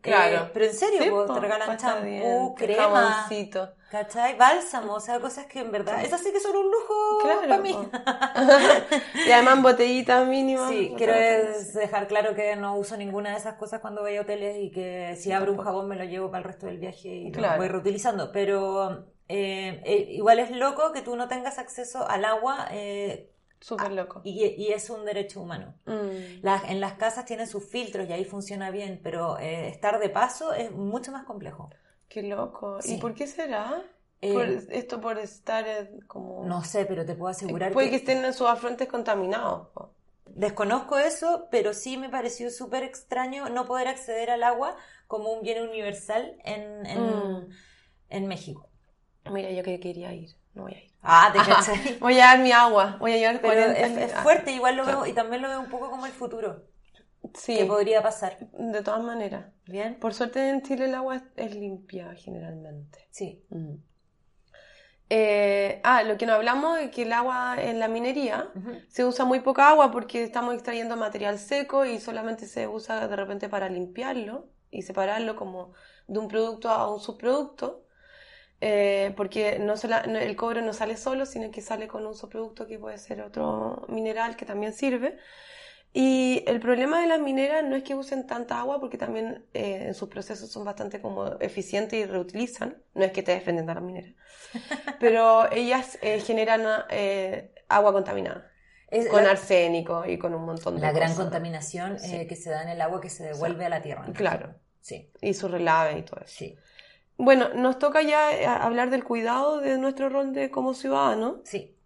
[0.00, 0.46] Claro.
[0.46, 3.74] Eh, pero en serio, Sí, po, te regalan champú, crema, jaboncito.
[3.90, 4.36] ¿cachai?
[4.36, 7.58] Bálsamo, o sea, cosas que en verdad, esas sí que son un lujo Claro, para
[7.58, 7.76] mí.
[9.26, 10.70] y además botellitas mínimas.
[10.70, 14.56] Sí, quiero dejar claro que no uso ninguna de esas cosas cuando voy a hoteles
[14.58, 17.32] y que si abro un jabón me lo llevo para el resto del viaje y
[17.32, 18.32] lo voy reutilizando.
[18.32, 23.30] Pero eh, eh, igual es loco que tú no tengas acceso al agua eh,
[23.60, 24.22] Súper loco.
[24.24, 25.74] y, y es un derecho humano.
[25.86, 26.40] Mm.
[26.42, 30.08] Las- en las casas tienen sus filtros y ahí funciona bien, pero eh, estar de
[30.08, 31.70] paso es mucho más complejo.
[32.08, 32.80] Qué loco.
[32.80, 32.94] Sí.
[32.94, 33.82] ¿Y por qué será?
[34.22, 36.44] Eh, Por- esto por estar eh, como...
[36.44, 39.68] No sé, pero te puedo asegurar Puede que que estén en sus afrontes contaminados.
[40.26, 45.42] Desconozco eso, pero sí me pareció súper extraño no poder acceder al agua como un
[45.42, 47.48] bien universal en, en, Mm.
[48.10, 48.68] en México.
[49.30, 50.30] Mira, yo que quería ir.
[50.54, 50.89] No voy a ir.
[51.02, 51.98] Ah, te cachai.
[51.98, 52.96] Voy a dar mi agua.
[53.00, 55.00] Voy a llevar Pero 40 es, es fuerte, igual lo Claro.
[55.00, 56.64] veo, y también lo veo un poco como el futuro,
[57.34, 58.38] Sí, que podría pasar.
[58.52, 59.46] de todas maneras.
[59.66, 59.98] ¿Bien?
[59.98, 63.06] Por suerte en Chile el agua es, limpia generalmente.
[63.10, 63.44] Sí.
[63.50, 63.74] Mm.
[65.12, 68.48] Eh, ah, lo que no hablamos es que el agua en la minería
[68.88, 73.16] se usa muy poca agua porque estamos extrayendo material seco y solamente se usa de
[73.16, 75.72] repente para limpiarlo y separarlo como
[76.06, 77.84] de un producto a un subproducto.
[78.62, 82.14] Eh, porque no sola- no- el cobre no sale solo, sino que sale con un
[82.14, 85.16] subproducto que puede ser otro mineral que también sirve.
[85.92, 89.86] Y el problema de las mineras no es que usen tanta agua, porque también eh,
[89.88, 92.76] en sus procesos son bastante como eficientes y reutilizan.
[92.94, 94.12] No es que te defendiendo a las mineras.
[95.00, 98.50] Pero ellas eh, generan eh, agua contaminada,
[98.88, 101.24] Es con la, arsénico y con un montón de la gran cosas.
[101.24, 102.14] contaminación Sí.
[102.14, 104.04] eh, que se da en el agua que se devuelve a la tierra.
[104.14, 104.54] Claro.
[104.80, 106.34] Sí, Y su relave y todo eso.
[106.34, 106.56] sí,
[107.22, 111.40] Bueno, nos toca ya eh, hablar del cuidado de nuestro rol de, como ciudadano.
[111.44, 111.76] sí.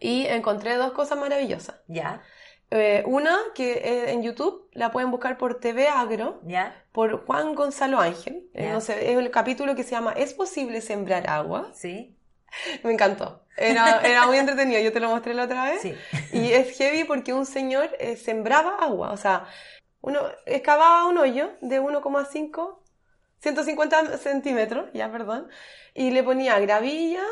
[0.00, 1.76] Y encontré dos cosas maravillosas.
[1.88, 2.22] ¿Ya?
[2.70, 6.84] Eh, una, que eh, en YouTube la pueden buscar por TV Agro, ¿Ya?
[6.92, 8.48] por Juan Gonzalo Ángel.
[8.52, 11.70] Eh, no sé, es el capítulo que se llama ¿Es posible sembrar agua?
[11.72, 12.14] ¿Sí?
[12.84, 13.42] Me encantó.
[13.56, 14.80] Era, era muy entretenido.
[14.80, 15.80] Yo te lo mostré la otra vez.
[15.80, 15.94] Sí.
[16.32, 19.10] Y es heavy porque un señor sembraba agua.
[19.10, 19.46] O sea,
[20.00, 22.78] uno excavaba un hoyo de 1,5,
[23.40, 25.48] 150 centímetros, ya, perdón,
[25.94, 27.22] y le ponía gravilla,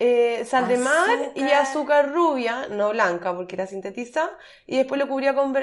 [0.00, 2.12] eh, sal de mar y Azúcar.
[2.12, 4.36] rubia, no blanca porque era sintetizada,
[4.66, 5.54] y después lo cubría con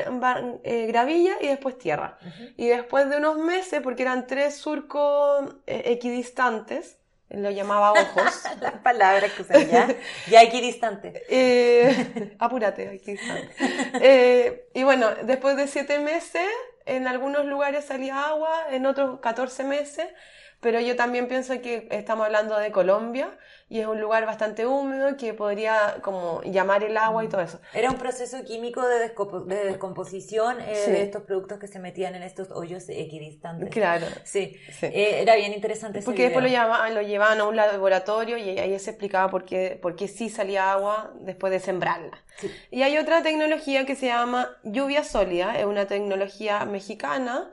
[0.63, 2.17] eh, gravilla y después tierra.
[2.55, 7.00] Y después de unos meses, porque eran tres surcos eh, equidistantes,
[7.33, 8.43] lo llamaba ojos.
[8.61, 9.95] Las palabras que usan ya.
[10.29, 11.23] Ya equidistante.
[11.29, 13.49] Eh, apúrate, equidistante.
[14.01, 16.47] Eh, y bueno, después de siete meses,
[16.85, 20.07] en algunos lugares salía agua, en otros 14 meses,
[20.61, 23.37] pero yo también pienso que estamos hablando de Colombia
[23.67, 27.59] y es un lugar bastante húmedo que podría como llamar el agua y todo eso.
[27.73, 30.91] Era un proceso químico de, descompo- de descomposición eh, Sí.
[30.91, 33.69] de estos productos que se metían en estos hoyos equidistantes.
[33.69, 34.05] Claro.
[34.23, 34.85] Sí, Sí.
[34.87, 38.59] Eh, era bien interesante ese Porque después lo, llamaban, lo llevaban a un laboratorio y
[38.59, 42.21] ahí se explicaba por qué, por qué sí salía agua después de sembrarla.
[42.37, 42.51] Sí.
[42.71, 47.51] Y hay otra tecnología que se llama lluvia sólida, es una tecnología mexicana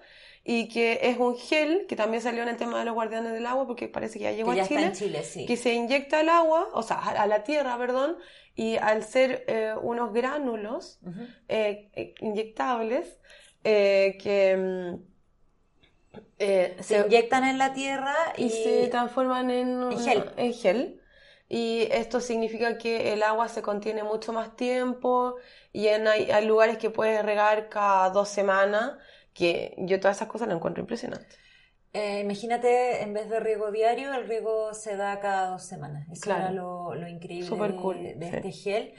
[0.51, 3.45] y que es un gel que también salió en el tema de los guardianes del
[3.47, 5.47] agua porque parece que ya llegó Que ya a está Chile, en Chile, sí.
[5.47, 8.17] que se inyecta al agua, o sea, a la tierra, perdón,
[8.55, 11.01] y al ser eh, unos gránulos
[11.49, 13.21] eh, eh, inyectables
[13.65, 14.95] eh, que mm,
[16.83, 20.25] Se inyectan en la tierra y, y se transforman en, una- gel.
[20.37, 21.01] en gel.
[21.51, 25.37] Y esto significa que el agua se contiene mucho más tiempo
[25.73, 28.93] y en, hay, hay lugares que puedes regar cada dos semanas,
[29.39, 31.39] que yo todas esas cosas las encuentro impresionantes.
[31.95, 36.07] Eh, imagínate, en vez de riego diario, el riego se da cada dos semanas.
[36.13, 36.43] Eso Claro.
[36.43, 38.37] era lo, lo increíble Súper de, cool, de sí.
[38.37, 38.95] este gel.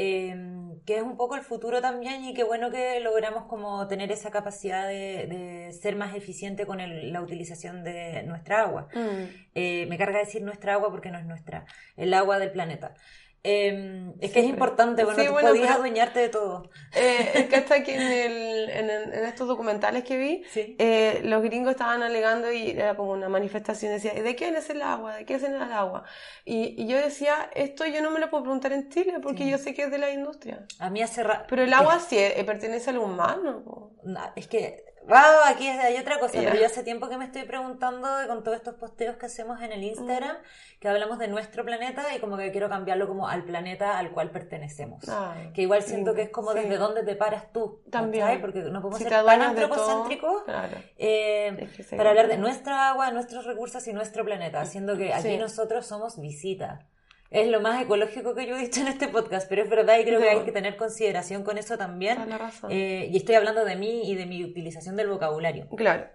[0.00, 4.12] em, que es un poco el futuro también y qué bueno que logramos como tener
[4.12, 8.86] esa capacidad de, de ser más eficiente con el- la utilización de nuestra agua.
[8.94, 9.24] Mm.
[9.56, 11.64] Eh, me carga decir nuestra agua porque no es nuestra,
[11.96, 12.94] el agua del planeta.
[13.44, 16.68] Em, es que es importante, bueno, Sí, tú bueno, podías pero- adueñarte de todo.
[16.94, 20.76] Eh, es que hasta aquí en, el- en, el- en estos documentales que vi, Sí.
[20.78, 24.82] eh, los gringos estaban alegando y era como una manifestación, decía, ¿de quién es el
[24.82, 25.14] agua?
[25.16, 26.02] ¿De qué es el agua?
[26.44, 29.50] Y, y yo decía, esto yo no me lo puedo preguntar en Chile porque Sí.
[29.50, 30.66] yo sé que es de la industria.
[30.80, 33.92] A mí hace Pero el agua sí eh, pertenece al humano.
[34.02, 36.48] No, es que, wow, aquí hay otra cosa, Ya.
[36.50, 39.72] pero yo hace tiempo que me estoy preguntando con todos estos posteos que hacemos en
[39.72, 40.36] el Instagram,
[40.80, 44.30] que hablamos de nuestro planeta y como que quiero cambiarlo como al planeta al cual
[44.30, 45.08] pertenecemos.
[45.08, 46.14] Ay, que igual siento lindo.
[46.14, 46.60] que es como Sí.
[46.60, 47.82] desde dónde te paras tú.
[47.90, 48.24] También.
[48.24, 48.40] ¿cachai?
[48.40, 50.76] Porque no podemos Si ser tan antropocéntricos claro.
[50.96, 51.96] eh, Es que sí.
[51.96, 55.38] para hablar de nuestra agua, nuestros recursos y nuestro planeta, siendo que aquí Sí.
[55.38, 56.86] nosotros somos visita.
[57.30, 60.04] Es lo más ecológico que yo he dicho en este podcast, pero es verdad y
[60.04, 62.14] creo que hay que tener consideración con eso también.
[62.14, 62.70] Toda la razón.
[62.72, 65.68] Eh, y estoy hablando de mí y de mi utilización del vocabulario.
[65.76, 66.06] Claro.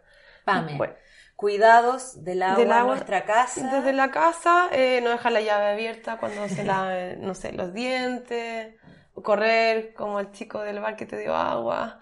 [0.43, 0.93] Pame, Bueno.
[1.35, 3.75] cuidados del agua, Del en nuestra casa.
[3.75, 7.73] Desde la casa, eh, no dejar la llave abierta cuando se lave, no sé, los
[7.73, 8.75] dientes,
[9.21, 11.99] correr como el chico del bar que te dio agua.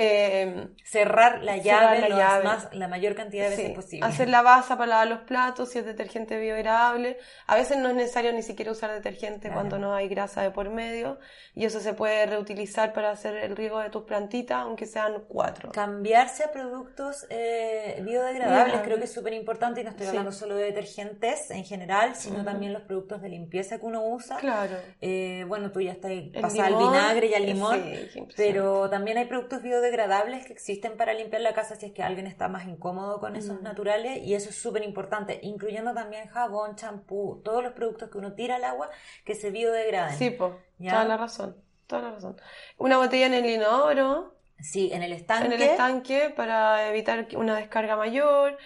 [0.00, 1.64] Eh, Cerrar la Cerrar
[1.96, 2.44] llave, la lo llave.
[2.44, 4.06] Más, la mayor cantidad de veces sí, posible.
[4.06, 7.18] hacer la baza para lavar los platos si es detergente biodegradable.
[7.48, 9.54] A veces no es necesario ni siquiera usar detergente Claro.
[9.54, 11.18] cuando no hay grasa de por medio
[11.54, 15.72] y eso se puede reutilizar para hacer el riego de tus plantitas, aunque sean cuatro.
[15.72, 20.10] Cambiarse a productos eh, biodegradables creo que es súper importante y no estoy Sí.
[20.10, 24.36] hablando solo de detergentes en general, sino también los productos de limpieza que uno usa.
[24.36, 24.76] Claro.
[25.00, 27.82] Eh, bueno, tú ya estás pasada al vinagre y al eh, limón,
[28.12, 32.02] sí, pero también hay productos biodegradables que existen para limpiar la casa si es que
[32.02, 33.64] alguien está más incómodo con esos Mm.
[33.64, 38.32] naturales y eso es súper importante, incluyendo también jabón, champú, todos los productos que uno
[38.34, 38.90] tira al agua
[39.24, 40.16] que se biodegraden.
[40.16, 40.92] Sí, po, ¿Ya?
[40.92, 42.36] toda la razón, toda la razón.
[42.76, 45.46] Una botella en el inodoro, Sí, en el estanque.
[45.46, 48.58] en el estanque para evitar una descarga mayor.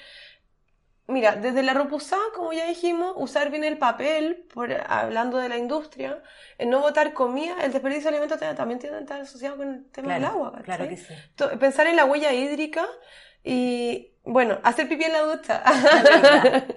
[1.09, 5.59] Mira, desde la repusada, como ya dijimos, usar bien el papel, por, hablando de la
[5.59, 6.23] industria,
[6.59, 9.69] el no botar comida, el desperdicio de alimentos ta- también tiene que estar asociado con
[9.75, 10.65] el tema del agua, ¿cachai?
[10.65, 11.15] claro que sí.
[11.59, 12.87] Pensar en la huella hídrica
[13.45, 15.63] y, bueno, hacer pipí en la ducha.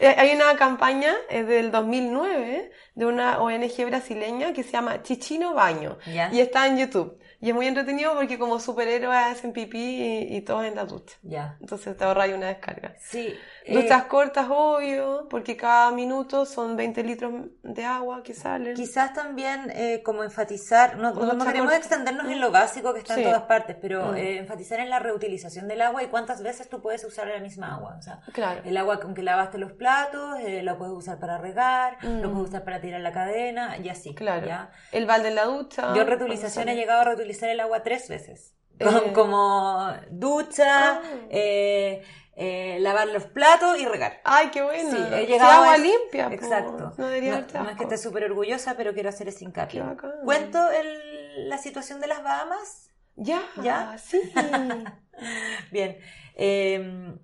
[0.00, 5.98] Eh, Hay una campaña del 2009 de una ONG brasileña que se llama Chichino Baño
[6.06, 6.30] ¿Ya?
[6.32, 7.18] y está en YouTube.
[7.40, 11.16] Y es muy entretenido porque como superhéroes hacen pipí y, y todos en la ducha.
[11.22, 11.56] Ya.
[11.60, 12.94] Entonces te ahorras una descarga.
[13.00, 13.34] Sí.
[13.68, 18.74] Eh, Duchas cortas, obvio, porque cada minuto son 20 litros de agua que salen.
[18.74, 23.20] Quizás también eh, como enfatizar, no, no- queremos extendernos en lo básico que está Sí.
[23.22, 24.16] en todas partes, pero Mm.
[24.16, 27.74] eh, enfatizar en la reutilización del agua y cuántas veces tú puedes usar la misma
[27.74, 27.96] agua.
[27.98, 28.62] O sea, Claro.
[28.64, 32.32] el agua con que lavaste los platos, eh, lo puedes usar para regar, lo Mm.
[32.32, 34.14] puedes usar para tirar la cadena y así.
[34.14, 34.46] Claro.
[34.46, 34.70] ¿ya?
[34.92, 35.92] El balde en la ducha.
[35.94, 38.54] Yo en reutilización he llegado a reutilizar el agua tres veces.
[38.78, 39.12] Como, Eh.
[39.12, 41.02] como ducha, Ah.
[41.30, 42.02] eh,
[42.40, 44.20] eh, lavar los platos y regar.
[44.24, 44.90] Ay, qué bueno.
[44.90, 46.28] Sí, he llegado agua a- limpia.
[46.32, 46.92] Exacto.
[46.96, 49.82] No debería No, es que esté súper orgullosa, pero quiero hacer ese hincapié.
[50.24, 52.90] ¿Cuento el- la situación de las Bahamas?
[53.16, 53.98] Ya, ¿Ya?
[53.98, 54.20] sí.
[55.72, 55.98] Bien.
[56.36, 57.14] eh,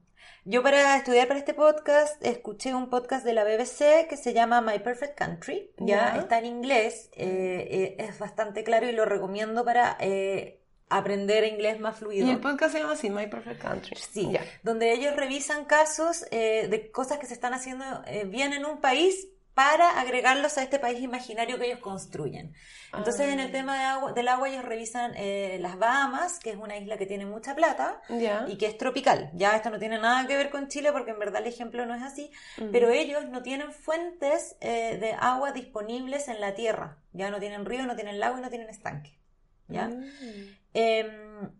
[0.46, 4.60] yo para estudiar para este podcast escuché un podcast de la BBC que se llama
[4.60, 5.70] My Perfect Country.
[5.78, 11.44] Ya, está en inglés, eh, eh, es bastante claro y lo recomiendo para eh, aprender
[11.44, 12.26] inglés más fluido.
[12.26, 13.96] y el podcast se llama así, My Perfect Country.
[13.96, 14.42] Sí, Ya.
[14.62, 18.80] donde ellos revisan casos eh, de cosas que se están haciendo eh, bien en un
[18.80, 22.52] país para agregarlos a este país imaginario que ellos construyen.
[22.92, 23.32] Entonces, Ah.
[23.32, 26.76] en el tema de agua, del agua, ellos revisan eh, las Bahamas, que es una
[26.76, 28.46] isla que tiene mucha plata Ya.
[28.48, 29.30] y que es tropical.
[29.32, 31.94] Ya esto no tiene nada que ver con Chile porque en verdad el ejemplo no
[31.94, 32.70] es así, Ujú.
[32.72, 36.98] pero ellos no tienen fuentes eh, de agua disponibles en la tierra.
[37.12, 39.16] Ya no tienen río, no tienen lago y no tienen estanque.
[39.68, 39.86] ¿ya?
[39.86, 40.04] Mm.
[40.74, 41.50] Em,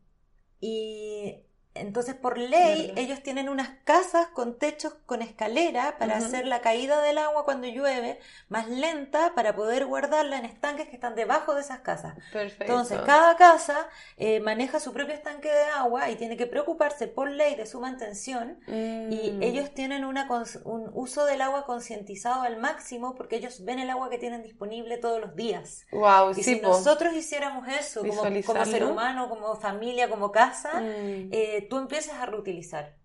[0.61, 1.45] y
[1.75, 7.01] entonces por ley ellos tienen unas casas con techos con escalera para hacer la caída
[7.03, 11.63] del agua cuando llueve más lenta para poder guardarla en estanques que están debajo de
[11.63, 12.15] esas casas.
[12.33, 12.65] Perfecto.
[12.65, 17.31] Entonces cada casa eh, maneja su propio estanque de agua y tiene que preocuparse por
[17.31, 19.43] ley de su mantención y Mm.
[19.43, 20.29] ellos tienen una
[20.65, 24.97] un uso del agua concientizado al máximo porque ellos ven el agua que tienen disponible
[24.99, 25.87] todos los días.
[25.93, 26.69] Wow, Y sí, si po.
[26.69, 28.23] nosotros hiciéramos eso como,
[28.65, 31.29] ser humano, como familia, como casa, Mm.
[31.33, 32.97] eh, tú empiezas a reutilizar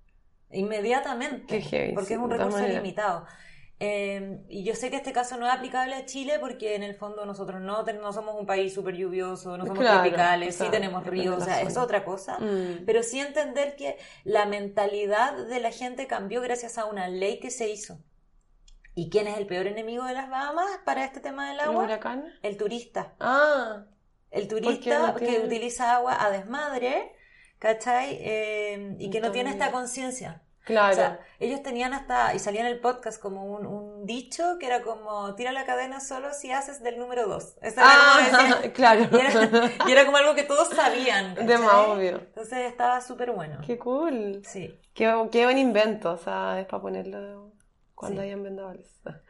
[0.52, 3.26] inmediatamente, heavy, porque sí, es un recurso limitado.
[3.82, 6.96] Eh, y yo sé que este caso no es aplicable a Chile porque en el
[6.96, 10.72] fondo nosotros no, somos un país súper lluvioso, no somos Claro, tropicales, o sea, sí
[10.72, 12.40] tenemos ríos, o sea, es otra cosa.
[12.40, 12.84] Mm.
[12.86, 17.52] Pero sí entender que la mentalidad de la gente cambió gracias a una ley que
[17.52, 18.00] se hizo.
[18.96, 21.86] ¿Y quién es el peor enemigo de las Bahamas para este tema del ¿El agua?
[21.86, 22.26] huracán?
[22.44, 23.16] El turista.
[23.22, 23.86] Ah,
[24.30, 27.14] El turista no que utiliza agua a desmadre,
[27.60, 28.18] ¿cachai?
[28.22, 30.42] Eh, y que no tiene esta conciencia.
[30.64, 30.94] claro.
[30.94, 34.66] O sea, ellos tenían hasta, y salía en el podcast como un, un dicho que
[34.66, 37.56] era como, tira la cadena solo si haces del número dos.
[37.62, 38.72] Eso era como ah, decían.
[38.74, 39.08] claro.
[39.12, 41.36] Y era, y era como algo que todos sabían.
[41.36, 41.66] De ¿cachai?
[41.66, 42.18] más obvio.
[42.18, 43.60] Entonces estaba súper bueno.
[43.66, 44.42] Qué cool.
[44.46, 44.80] Sí.
[44.94, 47.52] Qué, qué buen invento, o sea, es para ponerlo
[48.00, 48.28] cuando Sí.
[48.28, 49.02] hayan vendedores.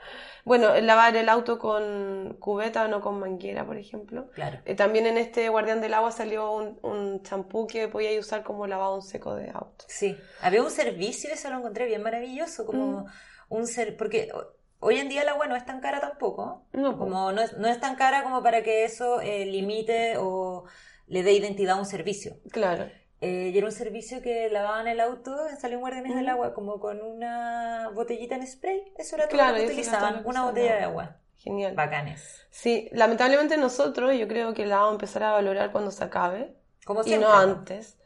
[0.45, 4.30] Bueno, lavar el auto con cubeta, no con manguera, por ejemplo.
[4.32, 4.59] Claro.
[4.65, 8.65] Eh, también en este Guardián del Agua salió un, un champú que podía usar como
[8.65, 9.86] lavado en seco de auto.
[9.88, 10.17] Sí.
[10.41, 13.05] Había un servicio, eso lo encontré bien maravilloso, como Mm.
[13.49, 16.65] un ser, porque ho- hoy en día el agua no es tan cara tampoco.
[16.72, 16.97] No.
[16.97, 20.63] Como no es, no es tan cara como para que eso eh, limite o
[21.07, 22.38] le dé identidad a un servicio.
[22.51, 22.89] Claro.
[23.22, 26.30] Eh, y era un servicio que lavaban el auto, salió un guardianes del Mm.
[26.30, 28.93] agua como con una botellita en spray.
[28.97, 31.17] Eso era todo Claro, lo que utilizaban, una botella de agua.
[31.36, 31.74] Genial.
[31.76, 32.47] Bacanes.
[32.49, 36.55] Sí, lamentablemente nosotros, yo creo que la vamos a empezar a valorar cuando se acabe
[36.86, 37.28] Como y siempre.
[37.30, 37.39] no ¿no?
[37.41, 37.97] antes.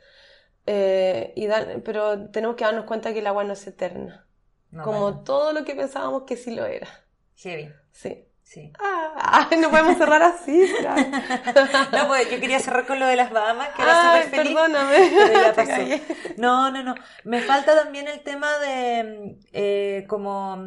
[0.66, 1.48] Eh, y
[1.84, 4.28] pero tenemos que darnos cuenta que el agua no es eterna,
[4.72, 6.88] No, como todo lo que pensábamos que sí lo era.
[7.36, 8.28] Heavy, Sí.
[8.44, 8.72] Sí.
[8.80, 10.66] Ah, no podemos cerrar así.
[11.92, 14.54] No, pues yo quería cerrar con lo de las Bahamas, que era súper feliz.
[14.56, 15.12] perdóname.
[15.12, 15.70] pero ya Te pasó.
[15.72, 16.02] callé.
[16.38, 16.96] No, no, no.
[17.24, 20.58] Me falta también el tema de eh, como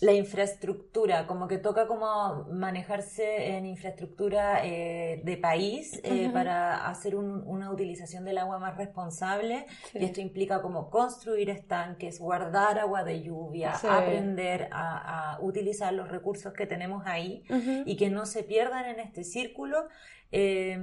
[0.00, 7.16] la infraestructura, como que toca como manejarse en infraestructura eh, de país eh, para hacer
[7.16, 9.66] un- una utilización del agua más responsable.
[9.92, 9.98] Sí.
[10.00, 13.86] Y esto implica como construir estanques, guardar agua de lluvia, Sí.
[13.90, 17.42] aprender a, a utilizar los recursos que tenemos ahí
[17.84, 19.88] y que no se pierdan en este círculo
[20.30, 20.78] eh,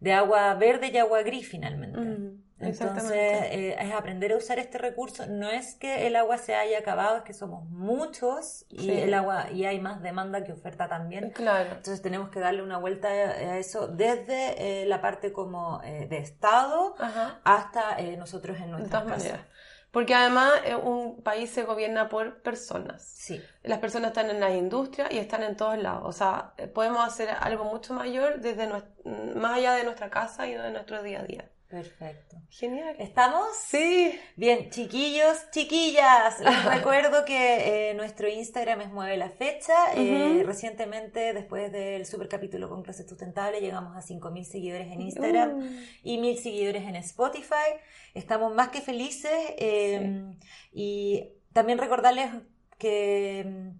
[0.00, 1.98] de agua verde y agua gris finalmente.
[1.98, 5.26] Ujú, Entonces, eh, es aprender a usar este recurso.
[5.26, 8.90] No es que el agua se haya acabado, es que somos muchos y Sí.
[9.00, 11.30] el agua y hay más demanda que oferta también.
[11.30, 11.70] Claro.
[11.70, 16.18] Entonces tenemos que darle una vuelta a eso desde eh, la parte como eh, de
[16.18, 17.40] Estado Ajá.
[17.44, 19.06] hasta nosotros en casas.
[19.08, 19.40] maneras.
[19.90, 20.52] Porque además
[20.84, 23.02] un país se gobierna por personas.
[23.02, 26.02] Sí, Las personas están en las industrias y están en todos lados.
[26.04, 30.54] O sea, podemos hacer algo mucho mayor desde nues- más allá de nuestra casa y
[30.54, 31.50] de nuestro día a día.
[31.70, 32.36] Perfecto.
[32.50, 32.96] Genial.
[32.98, 33.46] ¿Estamos?
[33.56, 34.18] Sí.
[34.36, 39.94] Bien, chiquillos, chiquillas, les recuerdo que eh, nuestro Instagram es Mueve la Fecha.
[39.94, 45.50] Eh, recientemente, después del super capítulo con clase sustentable, llegamos a 5.000 seguidores en Instagram
[45.60, 45.64] Uh,
[46.02, 47.78] y 1.000 seguidores en Spotify.
[48.14, 50.24] Estamos más que felices eh,
[50.72, 52.30] y también recordarles
[52.78, 53.72] que,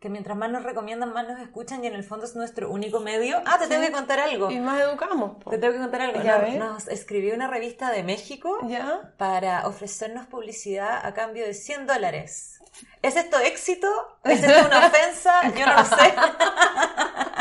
[0.00, 3.00] que mientras más nos recomiendan, más nos escuchan y en el fondo es nuestro único
[3.00, 3.42] medio.
[3.46, 3.70] Ah, te Sí.
[3.70, 4.50] tengo que contar algo.
[4.50, 5.42] y más educamos.
[5.42, 5.50] po.
[5.50, 6.22] Te tengo que contar algo.
[6.22, 9.12] Ya Nos- escribió una revista de México ¿Ya?
[9.16, 12.60] para ofrecernos publicidad a cambio de 100 dólares.
[13.00, 13.88] ¿Es esto éxito?
[14.24, 15.40] ¿Es esto una ofensa?
[15.54, 16.14] Yo no lo sé.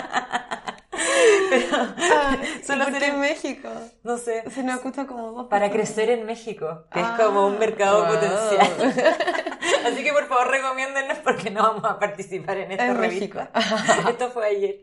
[1.70, 3.70] Pero, Ah, Solo ¿y por qué hacer- en México?
[4.04, 4.50] no sé.
[4.52, 8.06] Se nos escucha como dos Para crecer en México, que Ah, es como un mercado
[8.06, 8.14] wow.
[8.16, 8.94] potencial.
[9.86, 13.52] Así que por favor recomiéndennos porque no vamos a participar en esta En revista.
[14.10, 14.82] Esto fue ayer.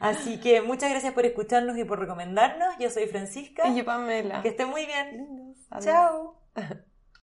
[0.00, 2.74] Así que muchas gracias por escucharnos y por recomendarnos.
[2.78, 3.66] Yo soy Francisca.
[3.68, 4.42] Y yo, Pamela.
[4.42, 5.54] Que estén muy bien.
[5.80, 6.36] Chao.